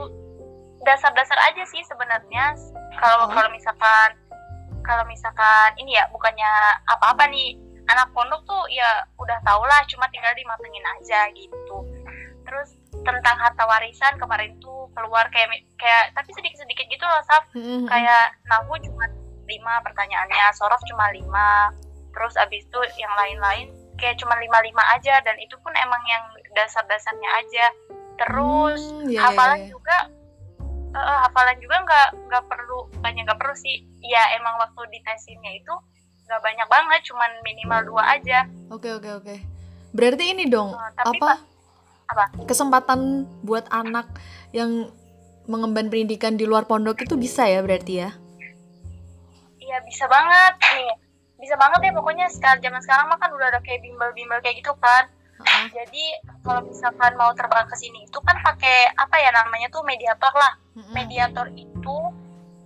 dasar-dasar 0.84 1.36
aja 1.52 1.64
sih 1.68 1.84
sebenarnya. 1.88 2.56
Kalau 3.00 3.28
Oh. 3.28 3.32
kalau 3.32 3.50
misalkan 3.52 4.10
kalau 4.84 5.04
misalkan 5.06 5.70
ini 5.78 5.96
ya 6.00 6.08
bukannya 6.12 6.52
apa-apa 6.88 7.28
nih. 7.30 7.60
Anak 7.90 8.14
pondok 8.14 8.46
tuh 8.46 8.70
ya 8.70 9.02
udah 9.18 9.42
tau 9.42 9.66
lah 9.66 9.82
cuma 9.90 10.06
tinggal 10.14 10.30
dimatengin 10.38 10.86
aja 11.00 11.26
gitu. 11.34 11.78
Terus 12.46 12.70
tentang 13.02 13.38
harta 13.42 13.66
warisan 13.66 14.14
kemarin 14.22 14.54
tuh 14.62 14.86
keluar 14.94 15.26
kayak 15.34 15.50
kayak 15.74 16.14
tapi 16.14 16.30
sedikit-sedikit 16.38 16.86
gitu 16.86 17.02
loh 17.02 17.22
Saf. 17.26 17.50
Mm-mm. 17.58 17.90
kayak 17.90 18.38
nahu 18.46 18.78
cuma 18.86 19.10
lima 19.50 19.82
pertanyaannya 19.82 20.54
sorof 20.54 20.82
cuma 20.86 21.10
lima. 21.10 21.74
Terus 22.14 22.38
abis 22.38 22.62
itu 22.70 22.80
yang 23.02 23.14
lain-lain 23.18 23.74
kayak 24.00 24.18
cuma 24.18 24.36
lima 24.36 24.60
lima 24.60 24.84
aja 24.96 25.20
dan 25.22 25.36
itu 25.38 25.54
pun 25.60 25.72
emang 25.76 26.02
yang 26.08 26.24
dasar-dasarnya 26.52 27.30
aja 27.38 27.66
terus 28.16 28.82
Hmm, 28.82 29.08
iya, 29.08 29.22
hafalan 29.22 29.60
iya. 29.60 29.70
juga 29.70 29.98
eh, 30.92 31.20
hafalan 31.24 31.58
juga 31.60 31.76
nggak 31.84 32.08
nggak 32.26 32.44
perlu 32.48 32.80
banyak 33.00 33.24
nggak 33.24 33.40
perlu 33.40 33.56
sih 33.56 33.78
ya 34.02 34.36
emang 34.36 34.58
waktu 34.58 34.82
ditesinnya 34.90 35.54
itu 35.54 35.74
nggak 36.26 36.42
banyak 36.42 36.68
banget 36.68 37.02
cuman 37.06 37.32
minimal 37.42 37.80
dua 37.86 38.04
aja 38.14 38.46
Oke 38.70 38.90
oke 38.92 39.10
oke. 39.18 39.36
berarti 39.92 40.32
ini 40.32 40.46
dong 40.46 40.72
Uh, 40.72 40.90
tapi 40.94 41.18
apa 41.18 41.26
pas- 41.26 41.46
apa? 42.10 42.26
kesempatan 42.46 43.00
buat 43.42 43.66
anak 43.70 44.06
yang 44.52 44.90
mengemban 45.46 45.90
pendidikan 45.90 46.38
di 46.38 46.46
luar 46.46 46.66
pondok 46.66 47.02
itu 47.02 47.18
bisa 47.18 47.46
ya 47.46 47.62
berarti 47.62 47.94
ya 48.00 48.10
Iya 49.60 49.78
bisa 49.82 50.06
banget 50.06 50.54
nih. 50.58 51.09
Bisa 51.40 51.56
banget 51.56 51.80
ya 51.88 51.92
pokoknya 51.96 52.28
sekarang 52.28 52.60
zaman 52.60 52.82
sekarang 52.84 53.06
mah 53.08 53.20
kan 53.20 53.32
udah 53.32 53.48
ada 53.48 53.60
kayak 53.64 53.82
bimbel-bimbel 53.82 54.40
kayak 54.44 54.60
gitu 54.60 54.76
kan. 54.78 55.08
Heeh. 55.40 55.66
Jadi 55.72 56.06
kalau 56.44 56.62
misalkan 56.68 57.16
mau 57.16 57.32
terbang 57.32 57.64
ke 57.72 57.76
sini 57.80 58.04
itu 58.04 58.20
kan 58.20 58.36
pakai 58.44 58.92
apa 58.92 59.16
ya 59.24 59.32
namanya 59.32 59.72
tuh 59.72 59.82
mediator 59.88 60.32
lah. 60.36 60.54
Mm-mm. 60.76 60.92
Mediator 60.92 61.48
itu 61.56 61.98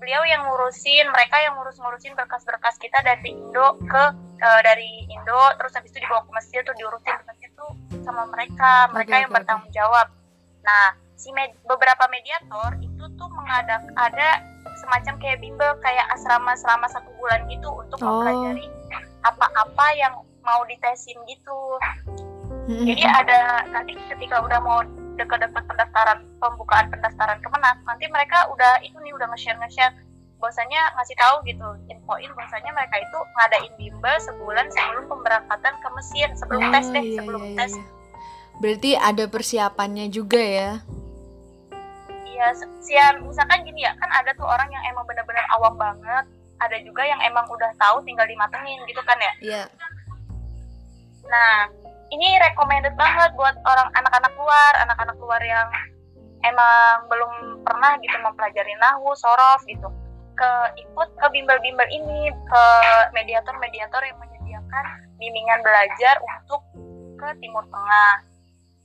beliau 0.01 0.25
yang 0.27 0.44
ngurusin, 0.44 1.08
mereka 1.13 1.39
yang 1.39 1.56
ngurus-ngurusin 1.56 2.18
berkas-berkas 2.18 2.75
kita 2.75 3.00
dari 3.06 3.32
Indo 3.32 3.80
ke 3.88 4.03
eh, 4.42 4.62
dari 4.65 5.08
Indo 5.08 5.42
terus 5.56 5.72
habis 5.77 5.96
itu 5.96 6.03
dibawa 6.03 6.27
ke 6.27 6.32
Mesir 6.36 6.60
tuh 6.68 6.75
diurusin 6.75 7.13
berkas 7.24 7.39
itu 7.39 7.65
sama 8.03 8.27
mereka, 8.27 8.92
mereka 8.92 9.15
Oke, 9.15 9.22
yang 9.24 9.32
oke, 9.32 9.38
bertanggung 9.39 9.72
jawab. 9.72 10.08
Nah, 10.65 10.98
si 11.15 11.32
med- 11.32 11.56
beberapa 11.63 12.03
mediator 12.12 12.75
itu 12.84 13.06
tuh 13.15 13.30
mengadak 13.32 13.80
ada 13.96 14.44
semacam 14.84 15.13
kayak 15.18 15.40
bimbel 15.40 15.72
kayak 15.80 16.06
asrama 16.12 16.52
selama 16.54 16.86
satu 16.92 17.08
bulan 17.16 17.48
gitu 17.48 17.72
untuk 17.72 17.98
Oh. 18.04 18.20
mempelajari 18.20 18.68
apa-apa 19.24 19.88
yang 19.96 20.13
mau 20.44 20.60
ditesin 20.68 21.16
gitu. 21.24 21.60
Mm-mm. 22.68 22.84
Jadi 22.84 23.04
ada 23.08 23.63
nanti 23.72 23.96
ketika 24.12 24.44
udah 24.44 24.60
mau 24.60 24.84
dekat-dekat 25.16 25.63
pendaftaran 25.63 26.20
pembukaan 26.38 26.92
pendaftaran 26.92 27.40
kemenak, 27.40 27.80
nanti 27.88 28.12
mereka 28.12 28.50
udah 28.52 28.84
itu 28.84 29.00
nih 29.00 29.16
udah 29.16 29.32
nge-share 29.32 29.56
nge-share 29.63 29.96
bahwasanya 30.44 30.92
ngasih 31.00 31.16
tahu 31.16 31.36
gitu 31.48 31.63
infoin 31.88 32.28
bahwasanya 32.36 32.75
mereka 32.75 33.00
itu 33.00 33.16
ngadain 33.32 33.74
bimbel 33.80 34.16
sebulan 34.20 34.68
sebelum 34.75 35.08
pemberangkatan 35.08 35.74
ke 35.80 35.88
Mesir 35.96 36.28
sebelum 36.36 36.62
Oh, 36.68 36.72
tes 36.75 36.86
deh 36.92 37.00
iya, 37.00 37.16
sebelum 37.16 37.42
iya, 37.48 37.56
tes 37.56 37.72
iya. 37.80 37.86
berarti 38.60 38.92
ada 39.00 39.25
persiapannya 39.32 40.12
juga 40.12 40.44
ya 40.44 40.72
se- 42.51 42.75
siap 42.83 43.23
misalkan 43.23 43.63
gini 43.63 43.88
ya 43.88 43.95
kan 43.95 44.12
ada 44.12 44.35
tuh 44.35 44.43
orang 44.43 44.67
yang 44.67 44.83
emang 44.91 45.07
bener-bener 45.07 45.45
awam 45.55 45.79
banget 45.79 46.27
ada 46.59 46.77
juga 46.83 47.07
yang 47.07 47.19
emang 47.23 47.47
udah 47.47 47.71
tahu 47.79 48.03
tinggal 48.03 48.27
dimatengin 48.27 48.83
gitu 48.88 49.00
kan 49.07 49.17
ya 49.19 49.33
Iya. 49.39 49.63
Nah, 51.27 51.71
ini 52.12 52.38
recommended 52.38 52.93
banget 53.00 53.31
buat 53.33 53.55
orang 53.63 53.89
anak-anak 53.95 54.33
luar, 54.38 54.73
anak-anak 54.85 55.17
luar 55.17 55.41
yang 55.41 55.67
emang 56.43 57.07
belum 57.07 57.63
pernah 57.63 57.95
gitu 58.03 58.15
mempelajari 58.19 58.73
nahu, 58.77 59.15
sorof 59.15 59.63
gitu. 59.65 59.88
Ke 60.38 60.50
ikut 60.77 61.09
ke 61.17 61.27
bimbel-bimbel 61.31 61.88
ini, 61.89 62.29
ke 62.29 62.63
mediator-mediator 63.15 64.01
yang 64.03 64.17
menyediakan 64.19 64.83
bimbingan 65.17 65.59
belajar 65.63 66.15
untuk 66.21 66.62
ke 67.17 67.27
Timur 67.39 67.63
Tengah. 67.71 68.13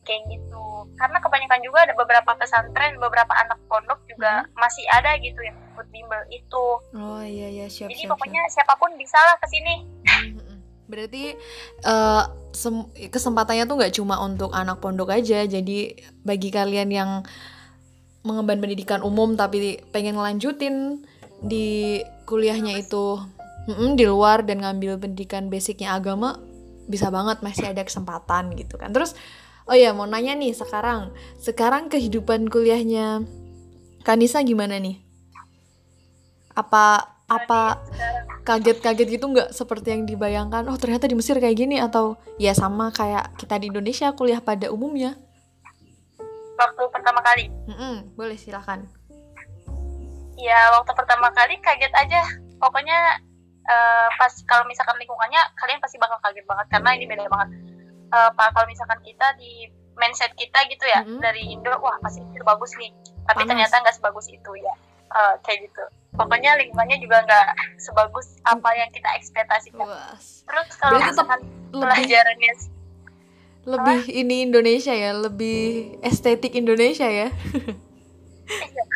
Kayak 0.06 0.22
gitu. 0.32 0.67
Karena 0.96 1.18
kebanyakan 1.20 1.60
juga 1.60 1.78
ada 1.84 1.94
beberapa 1.94 2.30
pesantren, 2.38 2.96
beberapa 2.96 3.34
anak 3.36 3.58
pondok 3.68 4.00
juga 4.08 4.48
masih 4.56 4.86
ada 4.88 5.14
gitu 5.20 5.38
yang 5.42 5.56
ikut 5.74 5.86
bimbel 5.92 6.22
itu. 6.32 6.66
oh 6.96 7.22
iya 7.22 7.48
iya 7.52 7.66
siap 7.68 7.92
Jadi 7.92 8.06
siap, 8.06 8.12
pokoknya 8.16 8.42
siapa 8.50 8.74
pun 8.80 8.90
bisa 8.96 9.18
lah 9.20 9.36
ke 9.38 9.46
sini. 9.46 9.74
siap. 10.02 10.24
Mm-mm. 10.34 10.58
berarti 10.88 11.36
eh, 11.84 12.24
sem- 12.56 12.88
kesempatannya 13.12 13.68
tuh 13.68 13.76
nggak 13.76 13.94
cuma 14.00 14.16
untuk 14.24 14.50
anak 14.56 14.80
pondok 14.80 15.12
aja 15.12 15.44
jadi 15.44 15.78
bagi 16.24 16.48
kalian 16.48 16.88
yang 16.88 17.10
mengemban 18.24 18.58
pendidikan 18.58 19.04
umum 19.04 19.36
tapi 19.36 19.84
pengen 19.92 20.16
ngelanjutin 20.16 21.04
di 21.44 22.00
kuliahnya 22.26 22.80
itu 22.80 23.20
mm-mm, 23.68 23.94
di 23.94 24.04
luar 24.08 24.42
dan 24.42 24.64
ngambil 24.64 24.98
pendidikan 24.98 25.52
basicnya 25.52 25.94
agama 25.94 26.40
bisa 26.88 27.12
banget 27.12 27.44
masih 27.44 27.68
ada 27.68 27.84
kesempatan 27.84 28.56
gitu 28.56 28.80
kan 28.80 28.90
terus 28.90 29.12
oh 29.68 29.76
ya 29.76 29.92
mau 29.92 30.08
nanya 30.08 30.34
nih 30.34 30.56
sekarang. 30.56 31.12
Sekarang 31.38 31.92
kehidupan 31.92 32.48
kuliahnya 32.48 33.22
Kanisa 34.02 34.40
gimana 34.40 34.80
nih? 34.80 34.96
Apa 36.56 37.14
apa 37.28 37.84
kaget-kaget 38.48 39.20
gitu 39.20 39.28
nggak 39.28 39.52
seperti 39.52 39.92
yang 39.92 40.02
dibayangkan? 40.08 40.64
Oh 40.72 40.80
ternyata 40.80 41.04
di 41.04 41.14
Mesir 41.14 41.36
kayak 41.36 41.56
gini 41.60 41.76
atau 41.76 42.16
ya 42.40 42.56
sama 42.56 42.88
kayak 42.88 43.36
kita 43.36 43.60
di 43.60 43.68
Indonesia 43.68 44.08
kuliah 44.16 44.40
pada 44.40 44.72
umumnya? 44.72 45.12
Waktu 46.56 46.82
pertama 46.90 47.20
kali. 47.20 47.52
Mm-mm, 47.68 48.16
boleh 48.16 48.34
silahkan 48.40 48.88
ya 50.38 50.70
waktu 50.78 50.94
pertama 50.94 51.28
kali 51.34 51.58
kaget 51.58 51.92
aja. 51.92 52.22
Pokoknya 52.62 53.18
eh, 53.66 54.08
pas 54.16 54.32
kalau 54.46 54.64
misalkan 54.70 54.96
lingkungannya 55.02 55.42
kalian 55.58 55.82
pasti 55.82 55.98
bakal 55.98 56.16
kaget 56.22 56.46
banget 56.46 56.66
karena 56.70 56.90
ini 56.94 57.04
beda 57.10 57.26
banget 57.28 57.48
Pak 58.08 58.48
kalau 58.52 58.66
misalkan 58.66 59.00
kita 59.02 59.26
di 59.36 59.68
mindset 59.98 60.32
kita 60.34 60.62
gitu 60.70 60.86
ya 60.86 61.02
Mhm. 61.02 61.20
dari 61.20 61.42
Indo 61.52 61.74
wah 61.82 61.98
pasti 62.00 62.22
itu 62.22 62.42
bagus 62.42 62.72
nih. 62.78 62.90
Tapi 63.26 63.44
Panas. 63.44 63.48
ternyata 63.50 63.74
nggak 63.82 63.94
sebagus 63.98 64.26
itu 64.30 64.50
ya. 64.56 64.74
Eh, 65.08 65.34
kayak 65.42 65.68
gitu. 65.68 65.84
Pokoknya 66.16 66.56
lingkungannya 66.56 66.98
juga 67.00 67.24
nggak 67.24 67.46
sebagus 67.80 68.36
apa 68.44 68.68
yang 68.76 68.88
kita 68.92 69.08
ekspektasikan. 69.16 69.88
Terus 70.48 70.68
kalau 70.76 70.98
misalkan 71.00 71.40
lebih 71.72 71.80
pelajarannya 71.84 72.52
lebih 73.68 74.08
ini 74.08 74.48
Indonesia 74.48 74.96
ya 74.96 75.12
lebih 75.12 75.92
estetik 76.00 76.56
Indonesia 76.56 77.04
ya. 77.04 77.28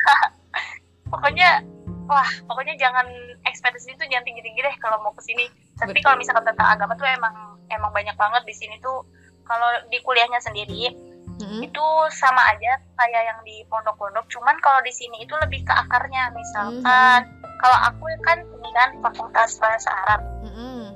Pokoknya 1.13 1.61
wah 2.09 2.29
pokoknya 2.49 2.75
jangan 2.81 3.05
ekspektasi 3.45 3.95
itu 3.95 4.05
jangan 4.09 4.25
tinggi 4.25 4.43
tinggi 4.43 4.61
deh 4.65 4.75
kalau 4.81 4.99
mau 5.01 5.13
ke 5.15 5.23
sini 5.23 5.47
tapi 5.77 6.01
kalau 6.03 6.19
misalkan 6.19 6.45
tentang 6.45 6.69
agama 6.73 6.97
tuh 6.97 7.07
emang 7.07 7.52
emang 7.75 7.93
banyak 7.93 8.17
banget 8.17 8.43
di 8.45 8.55
sini 8.55 8.77
tuh. 8.81 9.05
Kalau 9.43 9.69
di 9.91 9.99
kuliahnya 10.07 10.39
sendiri 10.39 10.95
Mm-mm. 11.43 11.61
itu 11.67 11.85
sama 12.15 12.41
aja 12.55 12.79
kayak 12.95 13.23
yang 13.27 13.41
di 13.43 13.67
pondok-pondok. 13.67 14.25
Cuman 14.31 14.55
kalau 14.63 14.79
di 14.87 14.95
sini 14.95 15.27
itu 15.27 15.35
lebih 15.43 15.67
ke 15.67 15.75
akarnya. 15.75 16.31
Misalkan 16.31 17.27
kalau 17.59 17.79
aku 17.91 18.07
kan 18.23 18.39
ini 18.39 18.71
kan 18.73 18.91
fakultas 19.03 19.59
bahasa 19.59 19.91
Arab. 20.07 20.21
Mm-mm. 20.47 20.95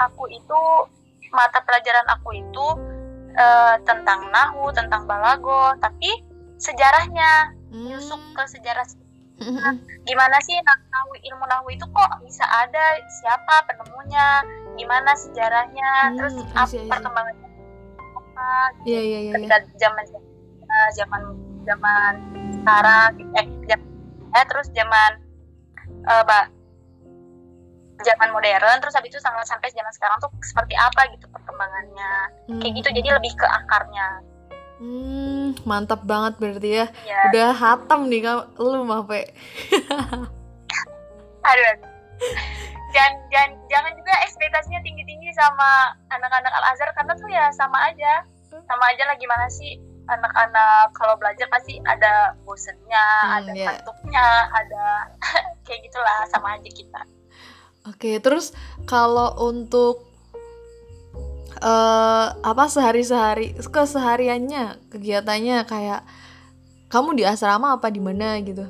aku 0.00 0.24
itu 0.32 0.60
mata 1.30 1.60
pelajaran 1.62 2.08
aku 2.08 2.32
itu 2.34 2.66
eh, 3.36 3.74
tentang 3.86 4.26
nahu 4.34 4.74
tentang 4.74 5.06
balago. 5.06 5.76
Tapi 5.78 6.10
sejarahnya 6.58 7.60
Mm. 7.70 7.86
nyusup 7.86 8.18
ke 8.34 8.42
sejarah 8.50 8.82
Mm-mm. 9.40 9.74
gimana 10.04 10.36
sih 10.44 10.52
nahu 10.66 11.10
ilmu 11.16 11.44
nahu 11.48 11.72
itu 11.72 11.86
kok 11.86 12.10
bisa 12.20 12.44
ada? 12.44 12.98
Siapa 13.08 13.64
penemunya 13.64 14.44
gimana 14.80 15.12
sejarahnya 15.14 15.90
Hmm, 16.02 16.16
terus 16.16 16.34
apa 16.50 16.76
perkembangannya 16.88 17.48
apa 18.16 18.48
Iya 18.82 19.00
iya 19.02 19.18
iya. 19.22 19.32
ketika 19.36 19.56
zaman 19.76 20.04
eh, 20.62 20.88
zaman 20.94 21.22
zaman 21.62 22.12
sekarang 22.54 23.08
eh 23.36 23.46
jam- 23.66 23.88
eh 24.30 24.44
terus 24.46 24.68
zaman 24.70 25.12
eh 26.02 26.22
Mbak, 26.22 26.44
zaman 28.00 28.28
modern 28.32 28.80
terus 28.80 28.96
habis 28.96 29.10
itu 29.10 29.20
sampai 29.20 29.44
sampai 29.44 29.68
zaman 29.68 29.92
sekarang 29.92 30.16
tuh 30.18 30.32
seperti 30.40 30.72
apa 30.72 31.04
gitu 31.12 31.28
perkembangannya 31.28 32.12
kayak 32.56 32.72
gitu 32.74 32.88
jadi 32.94 33.08
lebih 33.14 33.32
ke 33.34 33.44
akarnya 33.44 34.24
Hmm, 34.80 35.52
mantap 35.68 36.00
banget 36.02 36.40
berarti 36.40 36.68
ya. 36.72 36.86
ya 37.04 37.20
Udah 37.28 37.52
hatam 37.52 38.08
nih 38.08 38.24
kamu 38.24 38.42
lu 38.56 38.80
mah 38.80 39.04
Pe. 39.04 39.28
aduh 41.42 41.66
aduh. 41.68 41.88
jangan 42.90 43.14
jangan 43.30 43.50
jangan 43.70 43.92
juga 43.94 44.12
ekspektasinya 44.26 44.80
tinggi 44.82 45.02
tinggi 45.06 45.30
sama 45.32 45.94
anak-anak 46.10 46.52
Al 46.52 46.64
Azhar 46.74 46.90
karena 46.94 47.12
tuh 47.14 47.30
ya 47.30 47.46
sama 47.54 47.78
aja 47.90 48.26
sama 48.50 48.84
aja 48.90 49.02
lah 49.06 49.16
gimana 49.18 49.46
sih 49.46 49.78
anak-anak 50.10 50.90
kalau 50.90 51.14
belajar 51.14 51.46
pasti 51.46 51.78
ada 51.86 52.34
bosennya 52.42 53.06
Hmm, 53.22 53.36
ada 53.42 53.52
iya. 53.54 53.66
kantuknya 53.78 54.26
ada 54.50 54.84
kayak 55.66 55.80
gitulah 55.86 56.18
sama 56.30 56.58
aja 56.58 56.70
kita 56.70 57.02
Oke, 57.88 58.20
terus 58.20 58.52
kalau 58.84 59.32
untuk 59.40 60.04
eh 61.60 62.26
apa 62.44 62.64
sehari-sehari 62.68 63.56
kesehariannya 63.56 64.76
kegiatannya 64.92 65.64
kayak 65.64 66.04
kamu 66.92 67.16
di 67.16 67.24
asrama 67.24 67.72
apa 67.80 67.88
di 67.88 68.00
mana 68.04 68.36
gitu? 68.44 68.68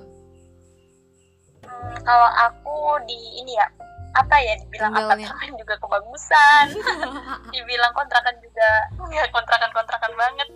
Hmm, 1.66 1.94
kalau 2.06 2.30
aku 2.38 3.02
di 3.10 3.18
ini 3.42 3.58
ya 3.58 3.66
apa 4.10 4.36
ya 4.42 4.54
dibilang 4.58 4.92
apartemen 4.94 5.54
juga 5.54 5.78
kebagusan. 5.78 6.66
Dibilang 7.54 7.94
kontrakan 7.94 8.36
juga 8.42 8.70
ya 9.14 9.22
kontrakan 9.30 9.70
kontrakan 9.70 10.12
banget. 10.18 10.48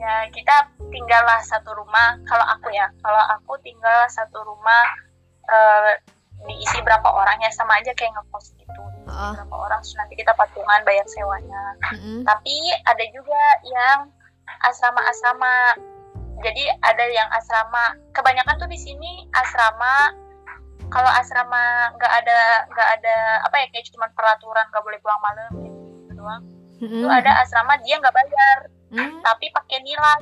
Ya 0.00 0.24
kita 0.32 0.72
tinggallah 0.88 1.40
satu 1.44 1.76
rumah. 1.76 2.16
Kalau 2.24 2.46
aku 2.56 2.72
ya 2.72 2.88
kalau 3.04 3.20
aku 3.36 3.60
tinggal 3.60 4.08
satu 4.08 4.40
rumah 4.48 4.84
eh, 5.44 5.92
diisi 6.48 6.78
berapa 6.80 7.08
orang 7.10 7.36
ya 7.44 7.50
sama 7.52 7.76
aja 7.82 7.92
kayak 7.92 8.16
ngekos 8.16 8.56
gitu. 8.56 8.82
Ah, 9.08 9.36
berapa 9.36 9.54
orang 9.56 9.80
terus 9.84 9.96
nanti 9.98 10.14
kita 10.16 10.32
patungan 10.32 10.80
bayar 10.84 11.04
sewanya. 11.08 11.62
Mm-mm. 11.96 12.24
tapi 12.24 12.56
ada 12.84 13.04
juga 13.12 13.42
yang 13.66 13.98
asrama-asrama. 14.64 15.76
Jadi 16.38 16.64
ada 16.80 17.04
yang 17.10 17.28
asrama. 17.34 17.98
Kebanyakan 18.14 18.56
tuh 18.62 18.70
di 18.70 18.78
sini 18.78 19.26
asrama 19.34 20.14
kalau 20.88 21.10
asrama 21.10 21.62
nggak 21.94 22.12
ada 22.14 22.38
nggak 22.66 22.88
ada 22.94 23.16
apa 23.44 23.56
ya 23.56 23.66
kayak 23.68 23.86
cuma 23.88 24.06
peraturan 24.10 24.64
nggak 24.66 24.80
boleh 24.80 24.98
pulang 24.98 25.20
malam 25.20 25.50
gitu. 25.58 25.78
doang 26.14 26.42
Mm-mm. 26.78 26.94
itu 26.96 27.08
ada 27.08 27.32
asrama 27.40 27.76
dia 27.78 27.96
nggak 27.96 28.14
bayar 28.14 28.58
Hmm? 28.88 29.20
tapi 29.20 29.52
pakai 29.52 29.78
nilai 29.80 30.20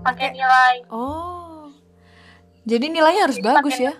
pakai 0.00 0.28
nilai 0.30 0.88
Oh. 0.88 1.68
Jadi 2.62 2.88
nilainya 2.88 3.28
harus 3.28 3.36
Jadi 3.36 3.44
bagus 3.46 3.76
ya? 3.76 3.92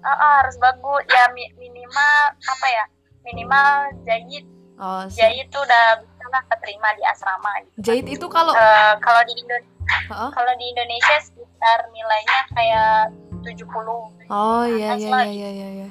Ah, 0.00 0.10
ah, 0.10 0.34
harus 0.40 0.54
bagus 0.56 1.02
ya 1.06 1.30
mi- 1.30 1.54
minimal 1.54 2.18
apa 2.34 2.66
ya 2.66 2.84
minimal 3.22 3.66
jahit 4.02 4.42
Oh, 4.74 5.02
jahit 5.08 5.46
tuh 5.48 5.58
udah 5.60 5.98
bisa 6.00 6.24
lah 6.28 6.42
keterima 6.46 6.90
di 6.94 7.02
asrama 7.04 7.50
gitu. 7.60 7.74
Jahit 7.80 8.06
itu 8.08 8.26
kalau 8.26 8.50
Eh, 8.52 8.94
kalau 8.98 9.22
di 9.22 9.34
Indo 9.34 9.54
Heeh. 9.88 10.30
kalau 10.30 10.52
di 10.54 10.64
Indonesia 10.68 11.16
sekitar 11.20 11.78
nilainya 11.88 12.40
kayak 12.52 13.10
70 13.42 14.28
Oh 14.28 14.64
iya 14.66 14.94
atas 14.94 15.02
iya 15.02 15.22
iya 15.28 15.48
iya 15.50 15.68
iya. 15.82 15.88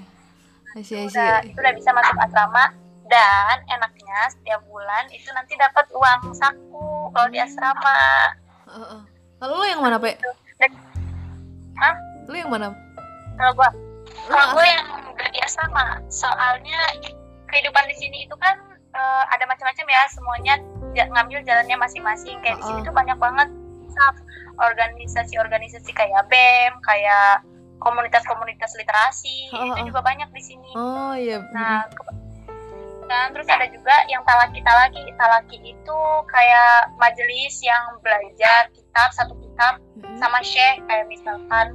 I 0.78 0.86
see, 0.86 1.00
I 1.00 1.10
itu 1.10 1.18
udah 1.18 1.42
itu 1.42 1.58
udah 1.58 1.74
bisa 1.74 1.90
masuk 1.90 2.16
asrama 2.22 2.70
dan 3.08 3.58
enaknya 3.72 4.20
setiap 4.30 4.62
bulan 4.68 5.08
itu 5.10 5.32
nanti 5.32 5.56
dapat 5.56 5.88
uang 5.96 6.36
saku 6.36 7.10
kalau 7.16 7.28
di 7.32 7.40
asrama. 7.40 8.00
Heeh. 8.68 9.02
Lalu 9.42 9.54
lu 9.54 9.66
yang 9.66 9.82
mana, 9.82 9.98
Pe? 9.98 10.20
dan 10.60 10.72
Hah? 11.78 11.96
Lu 12.28 12.36
yang 12.36 12.52
mana? 12.52 12.74
kalau 13.38 13.54
gua. 13.54 13.70
Kalau 14.28 14.46
gue 14.58 14.66
yang 14.66 14.86
gak 15.14 15.30
di 15.30 15.40
asrama. 15.46 16.02
Soalnya 16.10 16.80
kehidupan 17.54 17.86
di 17.86 17.96
sini 17.96 18.18
itu 18.26 18.34
kan 18.42 18.58
eh, 18.74 19.24
ada 19.30 19.46
macam-macam 19.46 19.86
ya. 19.86 20.02
Semuanya 20.10 20.54
ngambil 20.98 21.46
jalannya 21.46 21.78
masing-masing. 21.78 22.42
Kayak 22.42 22.60
di 22.60 22.66
sini 22.66 22.80
tuh 22.82 22.94
banyak 22.98 23.18
banget 23.22 23.50
staff 23.98 24.16
organisasi-organisasi 24.62 25.90
kayak 25.98 26.22
BEM 26.30 26.78
kayak 26.86 27.42
komunitas-komunitas 27.82 28.78
literasi 28.78 29.50
Uh-uh. 29.50 29.74
itu 29.74 29.90
juga 29.90 30.06
banyak 30.06 30.30
di 30.30 30.42
sini 30.46 30.70
Oh 30.78 31.18
iya. 31.18 31.42
Nah, 31.54 31.86
dan 33.08 33.32
terus 33.32 33.48
ada 33.48 33.66
juga 33.72 33.96
yang 34.12 34.22
talaki 34.28 34.60
talaki 34.62 35.02
talaki 35.16 35.58
itu 35.64 36.00
kayak 36.28 36.92
majelis 37.00 37.56
yang 37.64 37.98
belajar 38.04 38.68
kitab 38.76 39.10
satu 39.16 39.34
kitab 39.40 39.80
Mm-mm. 39.96 40.20
sama 40.20 40.44
syekh 40.44 40.84
kayak 40.92 41.08
misalkan 41.08 41.72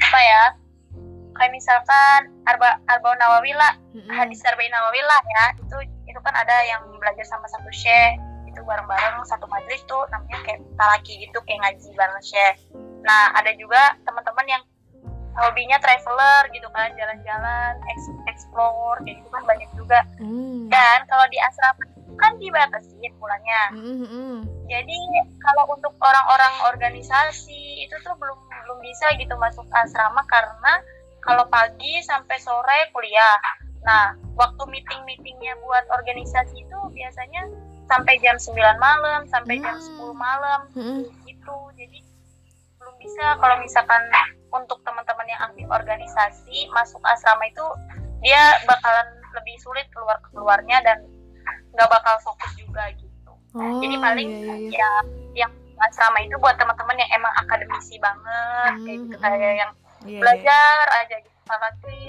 apa 0.00 0.20
ya 0.24 0.44
kayak 1.36 1.52
misalkan 1.52 2.32
arba 2.48 2.80
arba 2.88 3.08
nawawi 3.20 3.52
lah 3.52 3.76
Mm-mm. 3.92 4.08
hadis 4.08 4.40
arba'in 4.48 4.72
nawawi 4.72 5.00
lah 5.04 5.20
ya 5.20 5.44
itu 5.60 5.76
itu 6.08 6.18
kan 6.24 6.32
ada 6.32 6.56
yang 6.64 6.80
belajar 6.96 7.28
sama 7.28 7.44
satu 7.52 7.68
syekh 7.68 8.16
itu 8.58 8.66
bareng-bareng 8.66 9.22
satu 9.24 9.46
majelis 9.46 9.78
tuh 9.86 10.02
namanya 10.10 10.42
kayak 10.42 10.60
talaki 10.74 11.22
gitu 11.22 11.38
kayak 11.46 11.62
ngaji 11.62 11.88
bareng 11.94 12.22
syekh 12.26 12.58
nah 13.06 13.30
ada 13.38 13.54
juga 13.54 13.94
teman-teman 14.02 14.46
yang 14.58 14.62
hobinya 15.38 15.78
traveler 15.78 16.50
gitu 16.50 16.66
kan 16.74 16.90
jalan-jalan 16.98 17.78
explore 18.26 18.98
kayak 19.06 19.22
gitu 19.22 19.30
kan 19.30 19.42
banyak 19.46 19.70
juga 19.78 20.00
Mm. 20.18 20.66
dan 20.66 21.06
kalau 21.06 21.22
di 21.30 21.38
asrama 21.38 21.86
kan 22.18 22.34
dibatasin 22.42 23.14
bulannya 23.22 23.62
Mm-mm. 23.78 24.42
jadi 24.66 24.98
kalau 25.38 25.70
untuk 25.70 25.94
orang-orang 26.02 26.74
organisasi 26.74 27.86
itu 27.86 27.94
tuh 28.02 28.18
belum 28.18 28.34
belum 28.66 28.78
bisa 28.82 29.14
gitu 29.14 29.38
masuk 29.38 29.64
asrama 29.70 30.26
karena 30.26 30.82
kalau 31.22 31.44
pagi 31.52 32.00
sampai 32.04 32.40
sore 32.40 32.88
kuliah. 32.94 33.36
Nah, 33.84 34.16
waktu 34.32 34.62
meeting-meetingnya 34.64 35.60
buat 35.60 35.84
organisasi 35.92 36.64
itu 36.64 36.78
biasanya 36.92 37.42
sampai 37.88 38.14
jam 38.20 38.36
9 38.36 38.54
malam, 38.78 39.24
sampai 39.26 39.58
jam 39.58 39.74
Hmm. 39.74 40.12
10 40.12 40.14
malam 40.14 40.60
Mm-mm. 40.72 41.00
gitu. 41.24 41.56
Jadi 41.74 41.98
belum 42.76 42.94
bisa 42.98 43.36
kalau 43.36 43.56
misalkan 43.58 44.02
untuk 44.48 44.80
teman-teman 44.80 45.26
yang 45.26 45.40
aktif 45.42 45.66
organisasi 45.66 46.68
masuk 46.70 47.00
asrama 47.04 47.44
itu 47.44 47.64
dia 48.20 48.40
bakalan 48.64 49.08
lebih 49.32 49.56
sulit 49.58 49.88
keluar 49.90 50.20
keluarnya 50.28 50.78
dan 50.82 50.98
nggak 51.72 51.88
bakal 51.88 52.16
fokus 52.22 52.52
juga 52.54 52.88
gitu. 52.94 53.32
Oh, 53.52 53.80
Jadi 53.80 53.96
paling 53.96 54.28
iya, 54.28 54.54
iya, 54.54 54.54
iya. 54.54 54.78
ya 54.78 54.92
yang 55.44 55.52
asrama 55.80 56.20
itu 56.20 56.36
buat 56.36 56.56
teman-teman 56.56 56.96
yang 56.96 57.10
emang 57.14 57.32
akademisi 57.38 57.96
banget 57.98 58.72
kayak 58.84 58.98
gitu 59.04 59.16
Hmm, 59.16 59.24
kayak 59.24 59.54
yang 59.56 59.72
Iya, 59.98 60.14
iya. 60.14 60.20
belajar 60.22 60.84
aja 60.94 61.16
gitu 61.18 61.38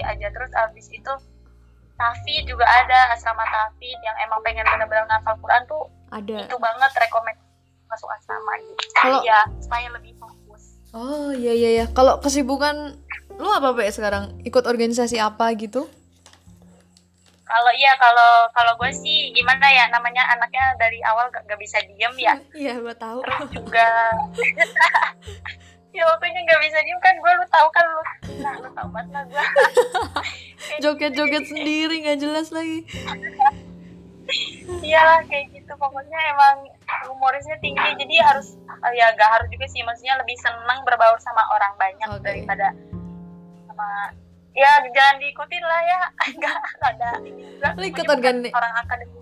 aja 0.00 0.26
terus 0.30 0.52
abis 0.54 0.86
itu 0.92 1.12
tafid 2.00 2.42
juga 2.44 2.64
ada 2.64 3.12
asrama 3.12 3.44
tafid 3.44 3.98
yang 4.00 4.16
emang 4.18 4.40
pengen 4.40 4.64
bener-bener 4.64 5.04
ngafal 5.06 5.36
Quran 5.36 5.62
tuh 5.66 5.84
Ada. 6.08 6.48
itu 6.48 6.56
banget 6.56 6.90
rekomend 6.96 7.36
masuk 7.86 8.08
asrama 8.08 8.56
gitu 8.58 8.84
Kalau- 8.96 9.20
ya 9.22 9.44
supaya 9.60 9.86
lebih 9.90 10.16
fokus 10.16 10.80
Oh 10.90 11.30
iya 11.30 11.52
iya 11.52 11.70
iya. 11.72 11.86
Kalau 11.88 12.18
kesibukan 12.18 12.98
lu 13.32 13.48
apa 13.48 13.70
Pe 13.72 13.86
sekarang? 13.88 14.42
Ikut 14.42 14.64
organisasi 14.64 15.16
apa 15.16 15.52
gitu? 15.54 15.86
kalau 17.42 17.72
iya 17.72 17.90
kalau 17.96 18.46
kalau 18.48 18.72
gue 18.74 18.90
sih 18.92 19.30
gimana 19.30 19.66
ya 19.66 19.86
namanya 19.86 20.22
anaknya 20.28 20.70
dari 20.76 21.02
awal 21.02 21.26
gak, 21.28 21.42
gak 21.44 21.58
bisa 21.58 21.82
diem 21.84 22.14
ya 22.16 22.34
Iya, 22.62 22.78
gua 22.78 22.94
tahu. 22.94 23.26
terus 23.26 23.50
juga 23.50 23.86
ya 25.90 26.04
waktunya 26.06 26.40
gak 26.42 26.60
bisa 26.60 26.78
diem 26.80 26.98
kan 26.98 27.14
gue 27.14 27.32
lu 27.34 27.46
tahu 27.48 27.68
kan 27.70 27.84
lu. 27.84 28.02
Nah 28.38 28.54
lu 28.56 28.68
tahu 28.70 28.88
banget 28.90 29.10
lah 29.10 29.22
gue 29.26 29.44
Joget-joget 30.82 31.44
sendiri 31.46 31.94
nggak 32.00 32.18
jelas 32.18 32.48
lagi. 32.50 32.86
Iya 34.80 35.26
kayak 35.26 35.50
gitu. 35.50 35.72
Pokoknya 35.74 36.14
emang 36.30 36.70
humorisnya 37.10 37.58
tinggi 37.58 37.82
jadi 37.98 38.14
harus 38.22 38.54
eh, 38.62 38.92
ya 38.94 39.10
gak 39.12 39.26
harus 39.26 39.48
juga 39.50 39.66
sih. 39.66 39.82
Maksudnya 39.82 40.14
lebih 40.16 40.38
senang 40.38 40.86
berbaur 40.86 41.18
sama 41.18 41.42
orang 41.50 41.74
banyak 41.74 42.08
Oke. 42.08 42.22
daripada 42.22 42.70
sama 43.66 44.14
ya 44.54 44.70
jangan 44.86 45.18
diikutin 45.18 45.64
lah 45.66 45.80
ya. 45.82 46.00
Nggak 46.38 46.56
ada 46.78 47.10
ini 47.26 47.42
juga. 47.42 47.68
Ikut 47.74 48.06
organi- 48.06 48.54
orang 48.54 48.74
akademik. 48.78 49.18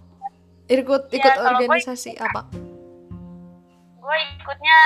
Ikut 0.68 1.02
Iya, 1.08 1.16
ikut 1.16 1.32
gua 1.34 1.48
organisasi 1.56 2.12
apa? 2.20 2.42
gue 3.98 4.18
ikutnya 4.40 4.78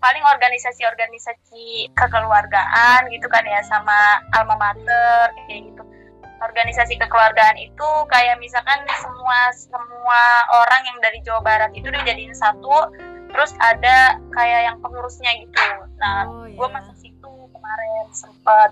paling 0.00 0.24
organisasi-organisasi 0.24 1.92
kekeluargaan 1.92 3.00
gitu 3.12 3.28
kan 3.28 3.44
ya 3.44 3.60
sama 3.62 4.24
alma 4.32 4.56
mater 4.56 5.28
kayak 5.46 5.68
gitu 5.68 5.82
organisasi 6.40 6.96
kekeluargaan 6.96 7.60
itu 7.60 7.88
kayak 8.08 8.40
misalkan 8.40 8.80
semua 8.96 9.52
semua 9.52 10.22
orang 10.56 10.82
yang 10.88 10.98
dari 11.04 11.20
Jawa 11.20 11.44
Barat 11.44 11.70
itu 11.76 11.84
dijadiin 11.86 12.32
satu 12.32 12.88
terus 13.30 13.52
ada 13.60 14.16
kayak 14.32 14.72
yang 14.72 14.76
pengurusnya 14.80 15.30
gitu 15.44 15.60
nah 16.00 16.24
Oh, 16.26 16.48
gue 16.48 16.66
iya. 16.66 16.74
masuk 16.80 16.96
situ 16.96 17.32
kemarin 17.52 18.04
sempet 18.10 18.70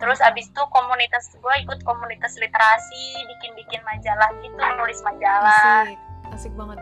terus 0.00 0.16
abis 0.24 0.48
itu 0.48 0.62
komunitas 0.72 1.28
gue 1.36 1.54
ikut 1.60 1.84
komunitas 1.84 2.32
literasi 2.40 3.04
bikin-bikin 3.28 3.84
majalah 3.84 4.32
gitu 4.40 4.56
nulis 4.56 4.96
majalah 5.04 5.84
asik, 5.84 6.00
asik 6.32 6.52
banget. 6.56 6.80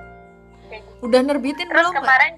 gitu. 0.70 0.86
Udah 1.02 1.20
nerbitin 1.26 1.66
Terus 1.66 1.82
belum? 1.82 1.92
Kemarin 1.98 2.32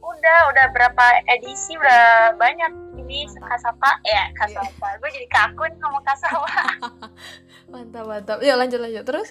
udah 0.00 0.38
udah 0.48 0.66
berapa 0.72 1.04
edisi 1.28 1.76
udah 1.76 2.34
banyak 2.34 2.72
ini 2.96 3.24
kasapa 3.38 4.00
ya 4.02 4.32
kasapa 4.34 4.96
gue 4.96 5.10
jadi 5.10 5.28
kaku 5.28 5.62
nih 5.66 5.78
ngomong 5.78 6.04
kasapa 6.04 6.48
Mantap 7.70 8.02
mantap. 8.02 8.38
Ya 8.42 8.58
lanjut 8.58 8.82
lanjut. 8.82 9.06
Terus. 9.06 9.30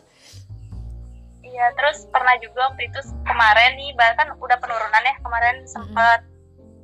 iya 1.42 1.68
terus 1.76 2.08
pernah 2.08 2.38
juga 2.40 2.70
waktu 2.70 2.88
itu 2.88 3.00
kemarin 3.26 3.76
nih 3.76 3.92
bahkan 3.98 4.32
udah 4.38 4.56
penurunan 4.62 5.02
ya 5.02 5.16
kemarin 5.20 5.58
sempat 5.66 6.22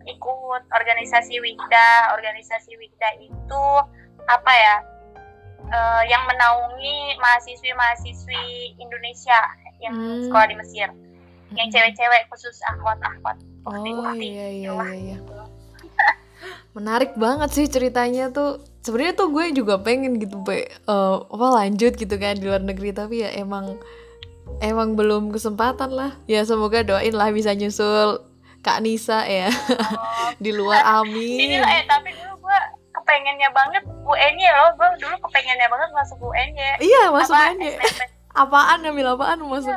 ikut 0.04 0.64
organisasi 0.68 1.38
Wikda 1.38 2.12
organisasi 2.12 2.76
Wikda 2.76 3.10
itu 3.22 3.64
apa 4.26 4.52
ya 4.52 4.76
eh, 5.66 6.04
yang 6.10 6.26
menaungi 6.26 7.14
mahasiswi 7.18 7.72
mahasiswi 7.72 8.46
Indonesia 8.76 9.40
yang 9.78 9.94
Hmm. 9.94 10.24
sekolah 10.24 10.48
di 10.48 10.56
Mesir. 10.56 10.90
Yang 11.52 11.68
cewek-cewek 11.72 12.26
khusus 12.28 12.58
akhwat 12.68 12.98
akhwat 13.00 13.38
Oh 13.66 14.14
iya 14.14 14.48
iya 14.50 14.70
gitu 14.70 14.74
lah. 14.74 14.94
iya. 14.94 15.18
iya. 15.18 15.18
Menarik 16.78 17.18
banget 17.18 17.50
sih 17.56 17.66
ceritanya 17.66 18.30
tuh. 18.30 18.62
Sebenarnya 18.86 19.18
tuh 19.18 19.34
gue 19.34 19.50
juga 19.56 19.82
pengen 19.82 20.22
gitu, 20.22 20.38
Pe. 20.46 20.70
Eh, 20.70 21.16
apa 21.26 21.48
lanjut 21.50 21.98
gitu 21.98 22.16
kan 22.22 22.38
di 22.38 22.46
luar 22.46 22.62
negeri 22.62 22.94
tapi 22.94 23.26
ya 23.26 23.34
emang 23.34 23.82
emang 24.62 24.94
belum 24.94 25.34
kesempatan 25.34 25.90
lah. 25.90 26.14
Ya 26.30 26.46
semoga 26.46 26.86
doain 26.86 27.16
lah 27.18 27.34
bisa 27.34 27.58
nyusul 27.58 28.22
Kak 28.66 28.82
Nisa 28.82 29.22
ya 29.30 29.54
di 30.44 30.50
luar 30.50 30.82
ini 31.06 31.54
amin. 31.54 31.62
lah, 31.62 31.70
eh 31.70 31.84
tapi 31.86 32.10
dulu 32.18 32.50
gue 32.50 32.60
kepengennya 32.98 33.50
banget 33.54 33.86
UN-nya 33.86 34.50
loh 34.58 34.74
gue 34.74 34.90
dulu 35.06 35.16
kepengennya 35.30 35.70
banget 35.70 35.90
masuk 35.94 36.18
UN-nya 36.18 36.82
Iya 36.82 37.14
masuk 37.14 37.38
apa 37.38 37.54
Apaan 38.36 38.84
ambil 38.84 39.14
apaan 39.14 39.40
masuk? 39.46 39.72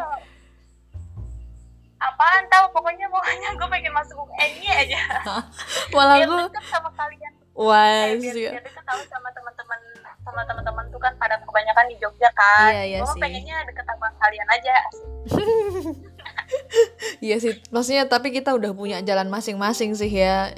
Apaan 2.19 2.51
tahu 2.51 2.67
pokoknya 2.75 3.07
pokoknya 3.07 3.55
gue 3.55 3.69
pengen 3.71 3.95
masuk 3.95 4.19
UN-nya 4.27 4.73
aja 4.75 5.03
Malah 5.95 6.27
gue 6.27 6.63
sama 6.67 6.91
kalian 6.99 7.33
wah 7.55 8.11
eh, 8.11 8.19
biar, 8.19 8.35
sih. 8.35 8.51
biar 8.51 8.59
deket 8.59 8.83
tahu 8.83 8.99
sama 9.07 9.31
teman-teman 9.31 9.79
sama 10.27 10.43
teman-teman 10.43 10.85
tuh 10.91 10.99
kan 10.99 11.15
pada 11.15 11.39
kebanyakan 11.47 11.87
di 11.87 11.97
Jogja 12.03 12.27
kan 12.35 12.75
Iya, 12.75 12.83
iya 12.91 12.99
gue 13.07 13.15
sih. 13.15 13.23
pengennya 13.23 13.57
deket 13.71 13.87
sama 13.87 14.11
kalian 14.19 14.49
aja 14.51 14.77
Iya 17.23 17.37
sih, 17.39 17.55
maksudnya 17.71 18.11
tapi 18.11 18.35
kita 18.35 18.51
udah 18.57 18.75
punya 18.75 18.99
jalan 19.05 19.31
masing-masing 19.31 19.95
sih 19.95 20.11
ya 20.11 20.57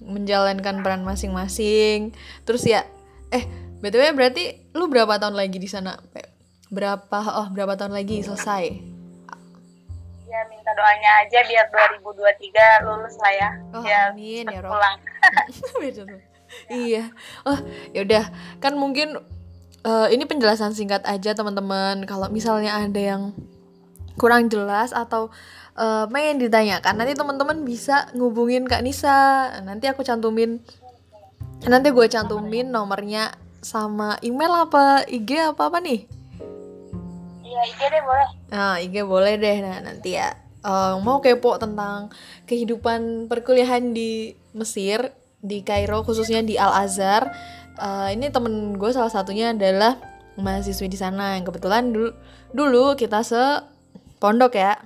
menjalankan 0.00 0.80
peran 0.80 1.04
masing-masing. 1.04 2.16
Terus 2.48 2.64
ya, 2.64 2.88
eh 3.28 3.44
btw 3.84 4.16
berarti 4.16 4.72
lu 4.72 4.88
berapa 4.88 5.20
tahun 5.20 5.36
lagi 5.36 5.60
di 5.60 5.68
sana? 5.68 6.00
Berapa 6.72 7.44
oh 7.44 7.52
berapa 7.52 7.76
tahun 7.76 7.92
lagi 7.92 8.24
selesai 8.24 8.64
ya 8.64 8.99
minta 10.70 10.78
doanya 10.78 11.10
aja 11.26 11.38
biar 11.50 11.66
2023 11.98 12.86
lulus 12.86 13.14
lah 13.18 13.32
ya. 13.34 13.50
Oh 13.74 13.82
biar 13.82 14.14
amin 14.14 14.44
ya 14.46 14.60
rob. 14.62 14.70
pulang. 14.70 14.96
Iya. 16.66 17.14
Oh 17.46 17.58
yaudah. 17.94 18.26
Kan 18.58 18.74
mungkin 18.74 19.22
uh, 19.86 20.06
ini 20.10 20.26
penjelasan 20.26 20.74
singkat 20.74 21.06
aja 21.06 21.30
teman-teman. 21.34 22.02
Kalau 22.10 22.26
misalnya 22.26 22.74
ada 22.74 22.98
yang 22.98 23.34
kurang 24.18 24.50
jelas 24.50 24.90
atau 24.90 25.30
uh, 25.78 26.10
pengen 26.10 26.42
ditanyakan 26.42 26.94
nanti 26.98 27.14
teman-teman 27.14 27.62
bisa 27.62 28.10
ngubungin 28.18 28.66
Kak 28.66 28.82
Nisa. 28.82 29.50
Nanti 29.62 29.86
aku 29.86 30.02
cantumin. 30.02 30.58
Nanti 31.66 31.94
gue 31.94 32.06
cantumin 32.10 32.66
nomornya 32.66 33.30
sama 33.62 34.18
email 34.26 34.66
apa 34.66 35.06
IG 35.06 35.54
apa 35.54 35.70
apa 35.70 35.78
nih? 35.78 36.02
Iya 37.46 37.60
IG 37.62 37.80
deh 37.94 38.02
boleh. 38.02 38.28
Nah 38.50 38.74
IG 38.82 38.94
boleh 39.06 39.34
deh. 39.38 39.56
Nah 39.62 39.76
nanti 39.86 40.18
ya 40.18 40.34
uh, 40.64 41.00
mau 41.00 41.20
kepo 41.20 41.56
tentang 41.56 42.12
kehidupan 42.44 43.26
perkuliahan 43.26 43.92
di 43.92 44.34
Mesir 44.52 45.12
di 45.40 45.64
Kairo 45.64 46.04
khususnya 46.04 46.44
di 46.44 46.60
Al 46.60 46.72
Azhar. 46.84 47.32
Uh, 47.80 48.12
ini 48.12 48.28
temen 48.28 48.76
gue 48.76 48.90
salah 48.92 49.08
satunya 49.08 49.56
adalah 49.56 49.96
mahasiswi 50.36 50.88
di 50.88 50.98
sana. 51.00 51.40
Yang 51.40 51.52
kebetulan 51.52 51.92
dulu 51.92 52.10
dulu 52.52 52.84
kita 52.96 53.24
se 53.24 53.40
pondok 54.20 54.56
ya. 54.56 54.76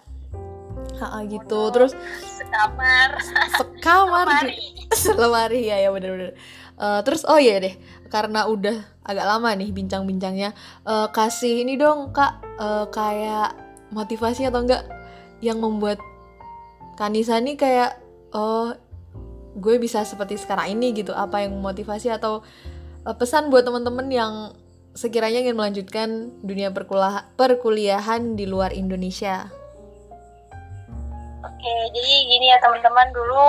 Ha, 0.95 1.27
gitu. 1.27 1.75
Terus 1.75 1.93
sekamar. 2.23 3.19
Sekamar 3.59 4.27
Lemari. 4.31 4.59
selemari 4.95 5.61
ya 5.67 5.77
ya 5.83 5.91
bener-bener. 5.91 6.39
Uh, 6.75 7.03
terus 7.07 7.23
oh 7.27 7.39
iya 7.39 7.63
deh 7.63 7.75
karena 8.11 8.51
udah 8.51 8.83
agak 9.07 9.27
lama 9.27 9.55
nih 9.55 9.71
bincang-bincangnya 9.71 10.59
uh, 10.83 11.07
kasih 11.15 11.63
ini 11.63 11.79
dong 11.79 12.11
kak 12.11 12.43
uh, 12.59 12.91
kayak 12.91 13.55
motivasi 13.95 14.51
atau 14.51 14.67
enggak 14.67 14.83
yang 15.43 15.59
membuat 15.59 15.99
Kanisa 16.95 17.43
nih 17.43 17.59
kayak 17.59 17.99
oh 18.31 18.71
gue 19.59 19.75
bisa 19.83 20.07
seperti 20.07 20.39
sekarang 20.39 20.79
ini 20.79 20.95
gitu. 20.95 21.11
Apa 21.11 21.43
yang 21.47 21.59
memotivasi 21.59 22.11
atau 22.11 22.43
uh, 23.07 23.15
pesan 23.15 23.51
buat 23.51 23.67
temen-temen 23.67 24.07
yang 24.11 24.33
sekiranya 24.95 25.43
ingin 25.43 25.59
melanjutkan 25.59 26.31
dunia 26.47 26.71
perkuliah 26.71 27.27
perkuliahan 27.35 28.39
di 28.39 28.47
luar 28.47 28.71
Indonesia? 28.71 29.51
Oke 31.43 31.75
jadi 31.91 32.13
gini 32.31 32.47
ya 32.55 32.59
teman-teman. 32.63 33.11
Dulu 33.11 33.47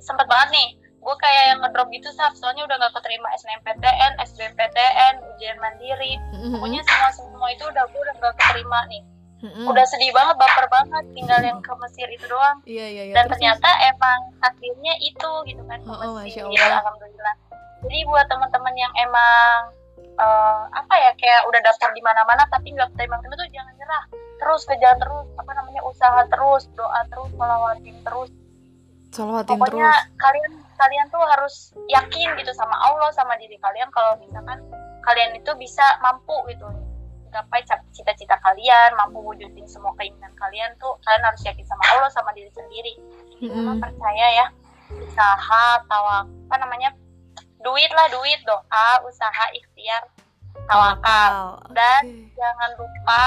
sempet 0.00 0.24
banget 0.24 0.56
nih 0.56 0.68
gue 1.02 1.16
kayak 1.18 1.44
yang 1.50 1.58
ngedrop 1.66 1.90
gitu 1.90 2.08
sah 2.14 2.30
soalnya 2.38 2.62
udah 2.62 2.78
gak 2.78 2.94
keterima 2.94 3.26
SNMPTN, 3.34 4.22
SBMPTN, 4.22 5.14
ujian 5.34 5.58
mandiri. 5.58 6.14
Pokoknya 6.56 6.80
semua 6.86 7.10
semua 7.10 7.48
itu 7.52 7.64
udah 7.68 7.84
gue 7.90 8.00
udah 8.00 8.14
gak 8.22 8.34
keterima 8.38 8.80
nih 8.88 9.02
udah 9.42 9.84
sedih 9.90 10.14
banget 10.14 10.38
baper 10.38 10.66
banget 10.70 11.04
tinggal 11.18 11.40
yang 11.42 11.58
ke 11.58 11.72
Mesir 11.82 12.06
itu 12.06 12.26
doang. 12.30 12.62
Iya 12.62 12.86
iya 12.86 13.02
iya. 13.10 13.14
Dan 13.14 13.26
terus, 13.26 13.42
ternyata 13.42 13.68
emang 13.90 14.18
takdirnya 14.38 14.94
itu 15.02 15.30
gitu 15.50 15.62
kan 15.66 15.78
ke 15.82 15.90
Oh, 15.90 15.98
oh, 15.98 16.12
Mesir. 16.22 16.46
Masya 16.46 16.62
ya, 16.62 16.78
alhamdulillah. 16.78 17.34
Jadi 17.82 17.98
buat 18.06 18.26
teman-teman 18.30 18.74
yang 18.78 18.92
emang 19.02 19.58
eh, 19.98 20.62
apa 20.70 20.94
ya 20.94 21.10
kayak 21.18 21.42
udah 21.50 21.60
daftar 21.66 21.90
di 21.90 22.02
mana-mana 22.06 22.46
tapi 22.46 22.70
nggak 22.70 22.94
keterima 22.94 23.18
tuh 23.18 23.48
jangan 23.50 23.74
nyerah. 23.74 24.04
Terus 24.38 24.62
kejar 24.66 24.94
terus 24.98 25.26
apa 25.34 25.50
namanya 25.58 25.82
usaha 25.82 26.20
terus 26.30 26.62
doa 26.78 27.00
terus 27.10 27.30
melawatin 27.34 27.96
terus. 28.06 28.30
Pokoknya 29.58 29.90
terus. 29.90 30.22
kalian 30.22 30.52
kalian 30.78 31.06
tuh 31.10 31.22
harus 31.26 31.54
yakin 31.90 32.28
gitu 32.38 32.52
sama 32.54 32.78
Allah 32.78 33.10
sama 33.10 33.34
diri 33.42 33.58
kalian. 33.58 33.90
Kalau 33.90 34.14
misalkan 34.22 34.62
kalian 35.02 35.34
itu 35.34 35.50
bisa 35.58 35.82
mampu 35.98 36.38
gitu 36.46 36.91
gapai 37.32 37.64
cita-cita 37.96 38.36
kalian 38.44 38.92
mampu 38.94 39.18
wujudin 39.24 39.64
semua 39.64 39.90
keinginan 39.96 40.30
kalian 40.36 40.68
tuh 40.76 40.92
kalian 41.02 41.24
harus 41.24 41.40
yakin 41.42 41.64
sama 41.64 41.82
Allah 41.96 42.10
sama 42.12 42.30
diri 42.36 42.52
sendiri. 42.52 42.94
Memang 43.42 43.80
percaya 43.80 44.26
ya 44.38 44.46
usaha 44.92 45.64
tawak 45.88 46.28
apa 46.28 46.56
namanya 46.60 46.92
duit 47.64 47.88
lah 47.96 48.06
duit 48.12 48.38
doa 48.44 48.88
usaha 49.08 49.44
ikhtiar 49.56 50.04
tawakal. 50.68 51.58
Dan 51.72 52.28
jangan 52.36 52.70
lupa 52.76 53.22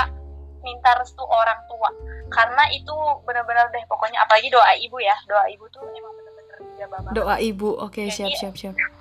minta 0.62 0.94
restu 0.98 1.22
orang 1.26 1.58
tua 1.70 1.90
karena 2.34 2.66
itu 2.74 2.94
benar-benar 3.26 3.70
deh 3.70 3.86
pokoknya 3.86 4.22
apalagi 4.26 4.50
doa 4.50 4.74
ibu 4.78 4.98
ya 4.98 5.14
doa 5.30 5.46
ibu 5.50 5.66
tuh 5.70 5.82
emang 5.94 6.14
benar-benar 6.14 6.58
dijabah 6.74 7.00
banget. 7.06 7.16
Doa 7.18 7.36
ibu 7.42 7.70
oke 7.82 8.02
Jadi- 8.10 8.14
siap 8.14 8.34
siap 8.38 8.54
siap 8.58 8.95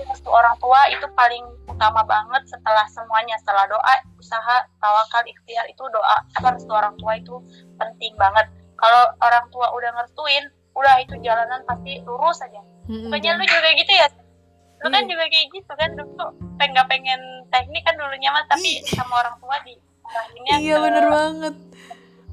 jadi 0.00 0.16
restu 0.16 0.32
orang 0.32 0.56
tua 0.56 0.80
itu 0.88 1.04
paling 1.12 1.44
utama 1.68 2.00
banget 2.08 2.40
setelah 2.48 2.88
semuanya 2.88 3.36
setelah 3.36 3.68
doa 3.68 3.94
usaha 4.16 4.64
tawakal 4.80 5.20
ikhtiar 5.28 5.68
itu 5.68 5.84
doa. 5.92 6.24
Apa 6.40 6.56
restu 6.56 6.72
orang 6.72 6.96
tua 6.96 7.20
itu 7.20 7.36
penting 7.76 8.16
banget. 8.16 8.48
Kalau 8.80 9.12
orang 9.20 9.44
tua 9.52 9.68
udah 9.76 9.92
ngerestuin 9.92 10.48
udah 10.72 10.96
itu 11.04 11.20
jalanan 11.20 11.60
pasti 11.68 12.00
lurus 12.00 12.40
aja. 12.40 12.64
Pokoknya 12.88 13.36
lu 13.36 13.44
dan- 13.44 13.52
juga 13.52 13.68
gitu 13.76 13.92
ya? 13.92 14.08
Lu 14.80 14.88
kan 14.88 15.04
juga 15.04 15.24
kayak 15.28 15.46
gitu 15.52 15.72
kan 15.76 15.90
dulu 15.92 16.24
pengen 16.56 16.84
pengen 16.88 17.20
teknik 17.52 17.84
kan 17.84 17.92
dulunya 18.00 18.32
mah 18.32 18.48
tapi 18.48 18.80
sama 18.88 19.20
orang 19.20 19.36
tua 19.36 19.60
di 19.60 19.76
iya 20.64 20.80
bener 20.80 21.12
banget. 21.12 21.54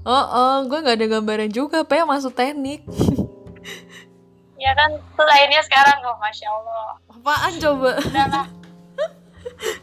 Oh 0.08 0.24
oh 0.32 0.56
gue 0.72 0.80
nggak 0.80 1.04
ada 1.04 1.08
gambaran 1.20 1.52
juga 1.52 1.84
apa 1.84 2.00
yang 2.00 2.08
masuk 2.08 2.32
teknik 2.32 2.88
ya 4.58 4.72
kan 4.74 4.89
akhirnya 5.22 5.62
sekarang. 5.63 5.98
Oh 6.06 6.17
masya 6.17 6.48
allah. 6.50 6.88
Apaan 7.13 7.54
coba? 7.62 7.91
Udahlah 8.02 8.48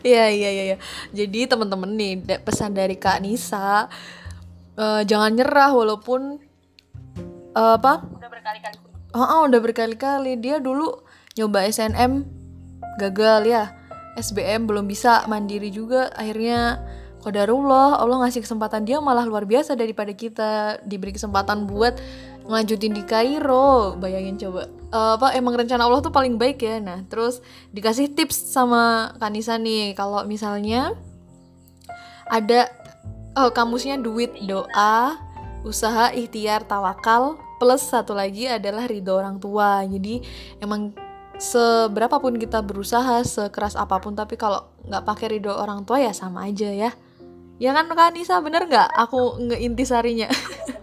Iya 0.06 0.30
iya 0.30 0.50
iya 0.50 0.64
iya. 0.74 0.76
Jadi 1.14 1.46
teman-teman 1.48 1.90
nih 1.94 2.20
pesan 2.42 2.76
dari 2.76 2.98
Kak 2.98 3.22
Nisa 3.24 3.88
eh, 4.76 5.02
jangan 5.06 5.32
nyerah 5.34 5.70
walaupun 5.72 6.38
eh, 7.54 7.72
apa? 7.78 8.02
udah 8.02 8.30
berkali-kali. 8.30 8.76
Oh, 9.14 9.22
oh, 9.22 9.42
udah 9.46 9.60
berkali-kali. 9.62 10.34
Dia 10.42 10.58
dulu 10.58 10.90
nyoba 11.38 11.66
SNM 11.70 12.26
gagal 12.98 13.46
ya. 13.46 13.70
SBM 14.14 14.66
belum 14.70 14.86
bisa 14.86 15.26
mandiri 15.26 15.70
juga. 15.70 16.10
Akhirnya 16.14 16.82
Qadarullah 17.22 17.98
Allah 18.02 18.26
ngasih 18.26 18.44
kesempatan. 18.44 18.84
Dia 18.84 19.00
malah 19.00 19.24
luar 19.24 19.48
biasa 19.48 19.78
daripada 19.78 20.12
kita 20.12 20.82
diberi 20.84 21.14
kesempatan 21.16 21.64
buat 21.64 21.96
ngelanjutin 22.46 22.92
di 22.92 23.02
Kairo. 23.04 23.96
Bayangin 23.98 24.36
coba. 24.36 24.68
Eh, 24.94 25.12
apa 25.18 25.34
emang 25.34 25.58
rencana 25.58 25.88
Allah 25.88 26.00
tuh 26.04 26.14
paling 26.14 26.38
baik 26.38 26.62
ya? 26.62 26.78
Nah 26.78 27.02
terus 27.10 27.42
dikasih 27.74 28.12
tips 28.14 28.54
sama 28.54 29.12
Kanisa 29.18 29.58
nih. 29.58 29.96
Kalau 29.98 30.22
misalnya 30.28 30.94
ada 32.28 32.70
oh, 33.36 33.50
kamusnya 33.50 33.98
duit 33.98 34.32
doa 34.46 35.18
usaha 35.64 36.12
ikhtiar 36.12 36.68
tawakal 36.68 37.40
plus 37.56 37.88
satu 37.88 38.12
lagi 38.12 38.46
adalah 38.46 38.84
ridho 38.86 39.16
orang 39.16 39.40
tua. 39.40 39.82
Jadi 39.88 40.20
emang 40.60 40.92
seberapa 41.40 42.22
pun 42.22 42.38
kita 42.38 42.62
berusaha 42.62 43.24
sekeras 43.26 43.74
apa 43.74 43.98
pun 43.98 44.14
tapi 44.14 44.38
kalau 44.38 44.70
nggak 44.86 45.02
pakai 45.02 45.26
ridho 45.36 45.50
orang 45.50 45.82
tua 45.82 45.98
ya 46.04 46.12
sama 46.14 46.46
aja 46.46 46.70
ya. 46.70 46.92
Ya 47.62 47.70
kan 47.70 47.86
Kak 47.86 48.14
Nisa 48.18 48.42
bener 48.42 48.66
nggak? 48.66 48.94
Aku 49.08 49.38
ngeintisarinya 49.38 50.26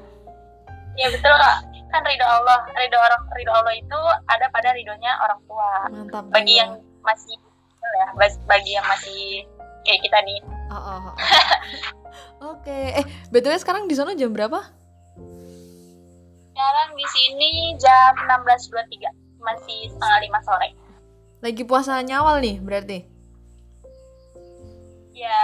ya 1.01 1.07
betul 1.09 1.33
kak. 1.33 1.57
Kan 1.91 2.01
ridho 2.07 2.23
Allah 2.23 2.59
ridho 2.77 2.97
orang 2.97 3.23
ridho 3.35 3.51
Allah 3.51 3.73
itu 3.75 3.99
ada 4.29 4.45
pada 4.53 4.69
ridhonya 4.71 5.11
orang 5.25 5.39
tua. 5.49 5.71
Mantap 5.91 6.25
bagi 6.31 6.61
yang 6.61 6.77
masih 7.01 7.35
ya 7.81 8.07
bagi 8.47 8.71
yang 8.77 8.85
masih 8.87 9.43
kayak 9.83 9.99
kita 10.05 10.17
nih. 10.23 10.39
Oh, 10.71 10.77
oh, 10.77 10.99
oh. 11.11 11.15
oke. 12.55 12.77
Eh 13.01 13.05
btw 13.33 13.53
sekarang 13.59 13.89
di 13.89 13.95
sana 13.97 14.15
jam 14.15 14.31
berapa? 14.31 14.61
Sekarang 16.51 16.89
di 16.93 17.07
sini 17.09 17.51
jam 17.81 18.13
16.23 18.29 19.41
masih 19.41 19.89
setengah 19.89 20.19
lima 20.23 20.39
sore. 20.45 20.69
Lagi 21.41 21.65
puasa 21.65 21.97
nyawal 22.05 22.39
nih 22.39 22.61
berarti 22.61 23.10
ya 25.21 25.41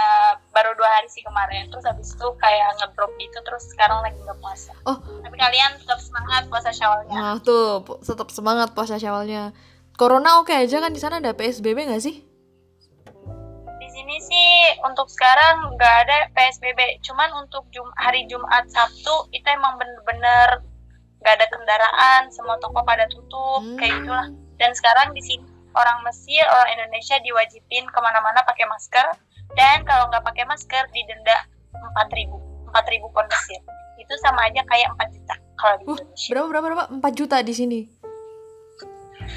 baru 0.50 0.74
dua 0.74 0.90
hari 0.98 1.06
sih 1.06 1.22
kemarin. 1.22 1.70
Terus 1.70 1.86
habis 1.86 2.10
itu 2.10 2.26
kayak 2.42 2.74
ngedrop 2.82 3.12
gitu 3.22 3.38
terus 3.46 3.64
sekarang 3.70 4.02
lagi 4.02 4.18
nggak 4.18 4.38
puasa. 4.42 4.74
Oh. 4.82 4.98
tapi 5.22 5.36
kalian 5.38 5.78
tetap 5.78 6.00
semangat 6.02 6.42
puasa 6.50 6.70
syawalnya. 6.74 7.14
Nah 7.14 7.34
tuh 7.38 7.86
tetap 8.02 8.28
semangat 8.34 8.74
puasa 8.74 8.98
syawalnya. 8.98 9.54
Corona 9.94 10.42
oke 10.42 10.50
aja 10.54 10.82
kan 10.82 10.90
di 10.90 11.00
sana 11.02 11.22
ada 11.22 11.34
psbb 11.34 11.78
nggak 11.86 12.02
sih? 12.02 12.22
Di 13.78 13.88
sini 13.90 14.16
sih 14.18 14.50
untuk 14.82 15.06
sekarang 15.10 15.74
nggak 15.78 15.94
ada 16.06 16.18
psbb 16.34 16.98
cuman 17.06 17.30
untuk 17.46 17.66
Jum 17.70 17.86
hari 17.94 18.26
jumat 18.26 18.66
sabtu 18.70 19.30
itu 19.30 19.46
emang 19.46 19.78
bener-bener 19.78 20.62
nggak 21.18 21.34
ada 21.34 21.46
kendaraan 21.50 22.22
semua 22.30 22.58
toko 22.62 22.82
pada 22.82 23.06
tutup 23.10 23.62
Hmm. 23.62 23.78
kayak 23.78 24.02
gitulah. 24.02 24.28
Dan 24.58 24.70
sekarang 24.74 25.14
di 25.14 25.22
sini 25.22 25.46
orang 25.74 26.02
Mesir 26.06 26.42
orang 26.46 26.74
Indonesia 26.74 27.18
diwajibin 27.22 27.86
ke 27.86 27.98
mana-mana 28.02 28.42
pakai 28.42 28.66
masker 28.66 29.06
dan 29.56 29.84
kalau 29.88 30.08
nggak 30.12 30.24
pakai 30.24 30.44
masker 30.44 30.84
didenda 30.92 31.36
4000 31.72 32.28
4000 32.72 33.14
pon 33.14 33.26
Mesir 33.28 33.60
itu 33.98 34.14
sama 34.20 34.48
aja 34.48 34.60
kayak 34.66 34.92
4 34.96 35.14
juta 35.16 35.34
kalau 35.56 35.74
di 35.78 35.84
Indonesia 35.88 36.30
berapa 36.32 36.46
berapa 36.48 36.66
berapa 36.66 36.84
4 37.00 37.18
juta 37.18 37.36
di 37.44 37.54
sini 37.56 37.80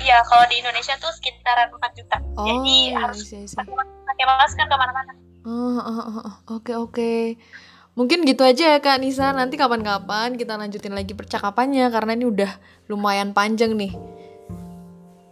iya 0.04 0.24
kalau 0.28 0.48
di 0.52 0.60
Indonesia 0.60 0.96
tuh 1.00 1.12
sekitaran 1.16 1.72
4 1.72 2.00
juta 2.00 2.18
oh 2.40 2.46
jadi 2.48 2.78
iya, 2.92 3.00
harus 3.00 3.24
iya, 3.32 3.44
iya. 3.44 3.56
pakai 3.56 3.74
pakai 4.08 4.26
masker 4.28 4.66
ke 4.68 4.78
mana-mana 4.78 5.14
Oh, 5.42 5.82
oh, 5.82 6.02
oh, 6.06 6.22
oh. 6.22 6.36
oke 6.54 6.74
oke. 6.78 7.14
Mungkin 7.98 8.24
gitu 8.30 8.46
aja 8.46 8.78
ya 8.78 8.80
Kak 8.80 9.02
Nisa. 9.02 9.34
Nanti 9.34 9.58
kapan-kapan 9.58 10.38
kita 10.38 10.54
lanjutin 10.54 10.94
lagi 10.94 11.18
percakapannya 11.18 11.90
karena 11.90 12.14
ini 12.14 12.26
udah 12.30 12.52
lumayan 12.86 13.34
panjang 13.34 13.74
nih. 13.74 13.90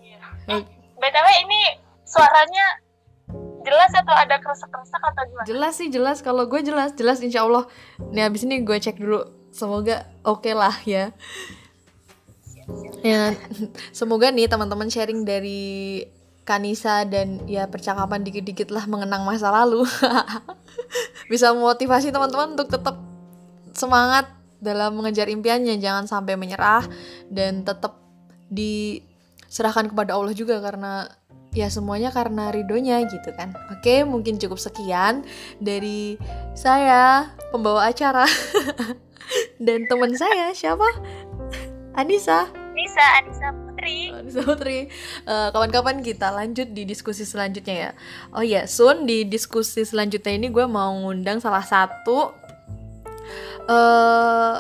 Iya. 0.02 0.20
Eh, 0.50 0.64
BTW 0.98 1.28
ini 1.46 1.62
suaranya 2.10 2.82
jelas 3.70 3.92
atau 3.94 4.16
ada 4.18 4.36
kerusak-kerusak 4.42 5.02
atau 5.02 5.22
gimana? 5.30 5.46
Jelas 5.46 5.74
sih 5.78 5.88
jelas. 5.94 6.18
Kalau 6.26 6.50
gue 6.50 6.62
jelas 6.66 6.98
jelas 6.98 7.22
Insya 7.22 7.46
Allah. 7.46 7.70
Nih 8.10 8.26
abis 8.26 8.50
ini 8.50 8.66
gue 8.66 8.78
cek 8.82 8.98
dulu. 8.98 9.30
Semoga 9.54 10.10
oke 10.26 10.42
okay 10.42 10.54
lah 10.58 10.76
ya. 10.84 11.14
Ya, 13.02 13.34
semoga 13.90 14.30
nih 14.30 14.46
teman-teman 14.46 14.92
sharing 14.94 15.26
dari 15.26 16.06
Kanisa 16.46 17.06
dan 17.06 17.46
ya 17.46 17.70
percakapan 17.70 18.26
dikit-dikit 18.26 18.74
lah 18.74 18.90
mengenang 18.90 19.22
masa 19.22 19.54
lalu 19.54 19.86
bisa 21.32 21.54
memotivasi 21.54 22.10
teman-teman 22.10 22.58
untuk 22.58 22.74
tetap 22.74 22.98
semangat 23.78 24.34
dalam 24.58 24.98
mengejar 24.98 25.30
impiannya 25.30 25.78
jangan 25.78 26.10
sampai 26.10 26.34
menyerah 26.42 26.82
dan 27.30 27.62
tetap 27.62 28.02
diserahkan 28.50 29.94
kepada 29.94 30.18
Allah 30.18 30.34
juga 30.34 30.58
karena 30.58 31.08
ya 31.54 31.68
semuanya 31.68 32.14
karena 32.14 32.54
ridhonya 32.54 33.02
gitu 33.10 33.34
kan 33.34 33.58
oke 33.74 34.06
mungkin 34.06 34.38
cukup 34.38 34.62
sekian 34.62 35.26
dari 35.58 36.22
saya 36.54 37.34
pembawa 37.50 37.90
acara 37.90 38.30
dan 39.66 39.90
teman 39.90 40.14
saya 40.14 40.54
siapa 40.54 40.86
Anissa 41.98 42.50
Anissa 42.80 43.06
Anissa 43.20 43.48
Putri. 43.52 43.98
Anissa 44.12 44.42
Putri. 44.44 44.80
Uh, 45.28 45.52
kawan-kawan 45.52 46.00
kita 46.00 46.32
lanjut 46.32 46.72
di 46.72 46.88
diskusi 46.88 47.28
selanjutnya 47.28 47.76
ya. 47.76 47.92
Oh 48.32 48.40
ya, 48.40 48.64
yeah, 48.64 48.66
Sun 48.72 49.04
di 49.04 49.28
diskusi 49.28 49.84
selanjutnya 49.84 50.32
ini 50.32 50.48
gue 50.48 50.64
mau 50.64 50.96
ngundang 50.96 51.44
salah 51.44 51.64
satu 51.64 52.32
uh, 53.68 54.56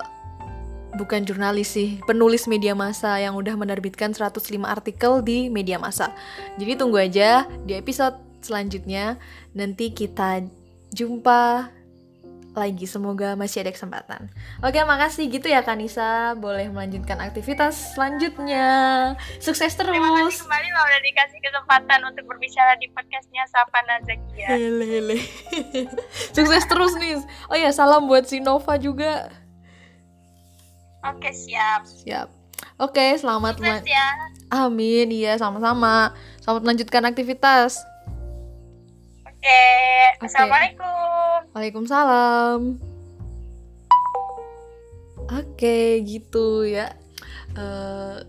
bukan 0.97 1.25
jurnalis 1.28 1.75
sih, 1.75 2.02
penulis 2.08 2.49
media 2.49 2.73
massa 2.73 3.19
yang 3.21 3.38
udah 3.38 3.54
menerbitkan 3.54 4.15
105 4.15 4.39
artikel 4.65 5.21
di 5.21 5.52
media 5.52 5.78
massa. 5.78 6.15
Jadi 6.58 6.80
tunggu 6.80 6.97
aja 6.97 7.45
di 7.67 7.78
episode 7.78 8.17
selanjutnya 8.41 9.19
nanti 9.54 9.91
kita 9.91 10.45
jumpa 10.95 11.69
lagi. 12.58 12.86
Semoga 12.89 13.38
masih 13.38 13.63
ada 13.63 13.71
kesempatan. 13.71 14.28
Oke, 14.60 14.82
makasih 14.84 15.30
gitu 15.30 15.47
ya 15.47 15.62
Kanisa. 15.62 16.34
Boleh 16.36 16.67
melanjutkan 16.67 17.21
aktivitas 17.21 17.95
selanjutnya. 17.95 18.67
Sukses 19.39 19.73
terus. 19.78 19.95
Terima 19.95 20.12
kasih 20.25 20.43
kembali 20.43 20.67
lo 20.73 20.82
udah 20.84 21.02
dikasih 21.06 21.39
kesempatan 21.39 21.99
untuk 22.10 22.23
berbicara 22.28 22.75
di 22.82 22.88
podcastnya 22.91 23.43
Sapa 23.47 23.80
Nazakia. 23.86 24.47
Hele, 24.52 24.86
hele. 24.86 25.17
Sukses 26.36 26.65
terus 26.67 26.93
nih. 26.97 27.21
Oh 27.47 27.58
ya, 27.58 27.69
salam 27.71 28.10
buat 28.10 28.28
si 28.28 28.43
Nova 28.43 28.75
juga. 28.75 29.30
Oke, 31.07 31.31
siap. 31.31 31.88
Siap. 31.88 32.27
Oke, 32.79 33.15
selamat 33.19 33.59
Sukses 33.59 33.88
ya. 33.88 34.07
Amin, 34.51 35.07
iya 35.12 35.35
sama-sama. 35.39 36.15
Selamat 36.43 36.63
melanjutkan 36.63 37.03
aktivitas. 37.07 37.83
Oke, 39.23 39.43
okay. 39.43 40.19
Assalamualaikum. 40.19 41.55
Waalaikumsalam. 41.55 42.59
Oke, 45.29 46.03
gitu 46.03 46.67
ya. 46.67 46.95
Uh, 47.55 48.23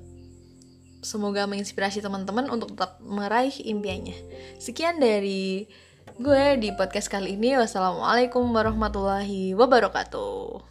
semoga 1.02 1.50
menginspirasi 1.50 1.98
teman-teman 1.98 2.46
untuk 2.50 2.74
tetap 2.74 3.02
meraih 3.02 3.54
impiannya. 3.54 4.14
Sekian 4.62 5.02
dari 5.02 5.66
gue 6.22 6.44
di 6.62 6.70
podcast 6.74 7.11
kali 7.11 7.35
ini. 7.35 7.59
Wassalamualaikum 7.59 8.46
warahmatullahi 8.50 9.59
wabarakatuh. 9.59 10.69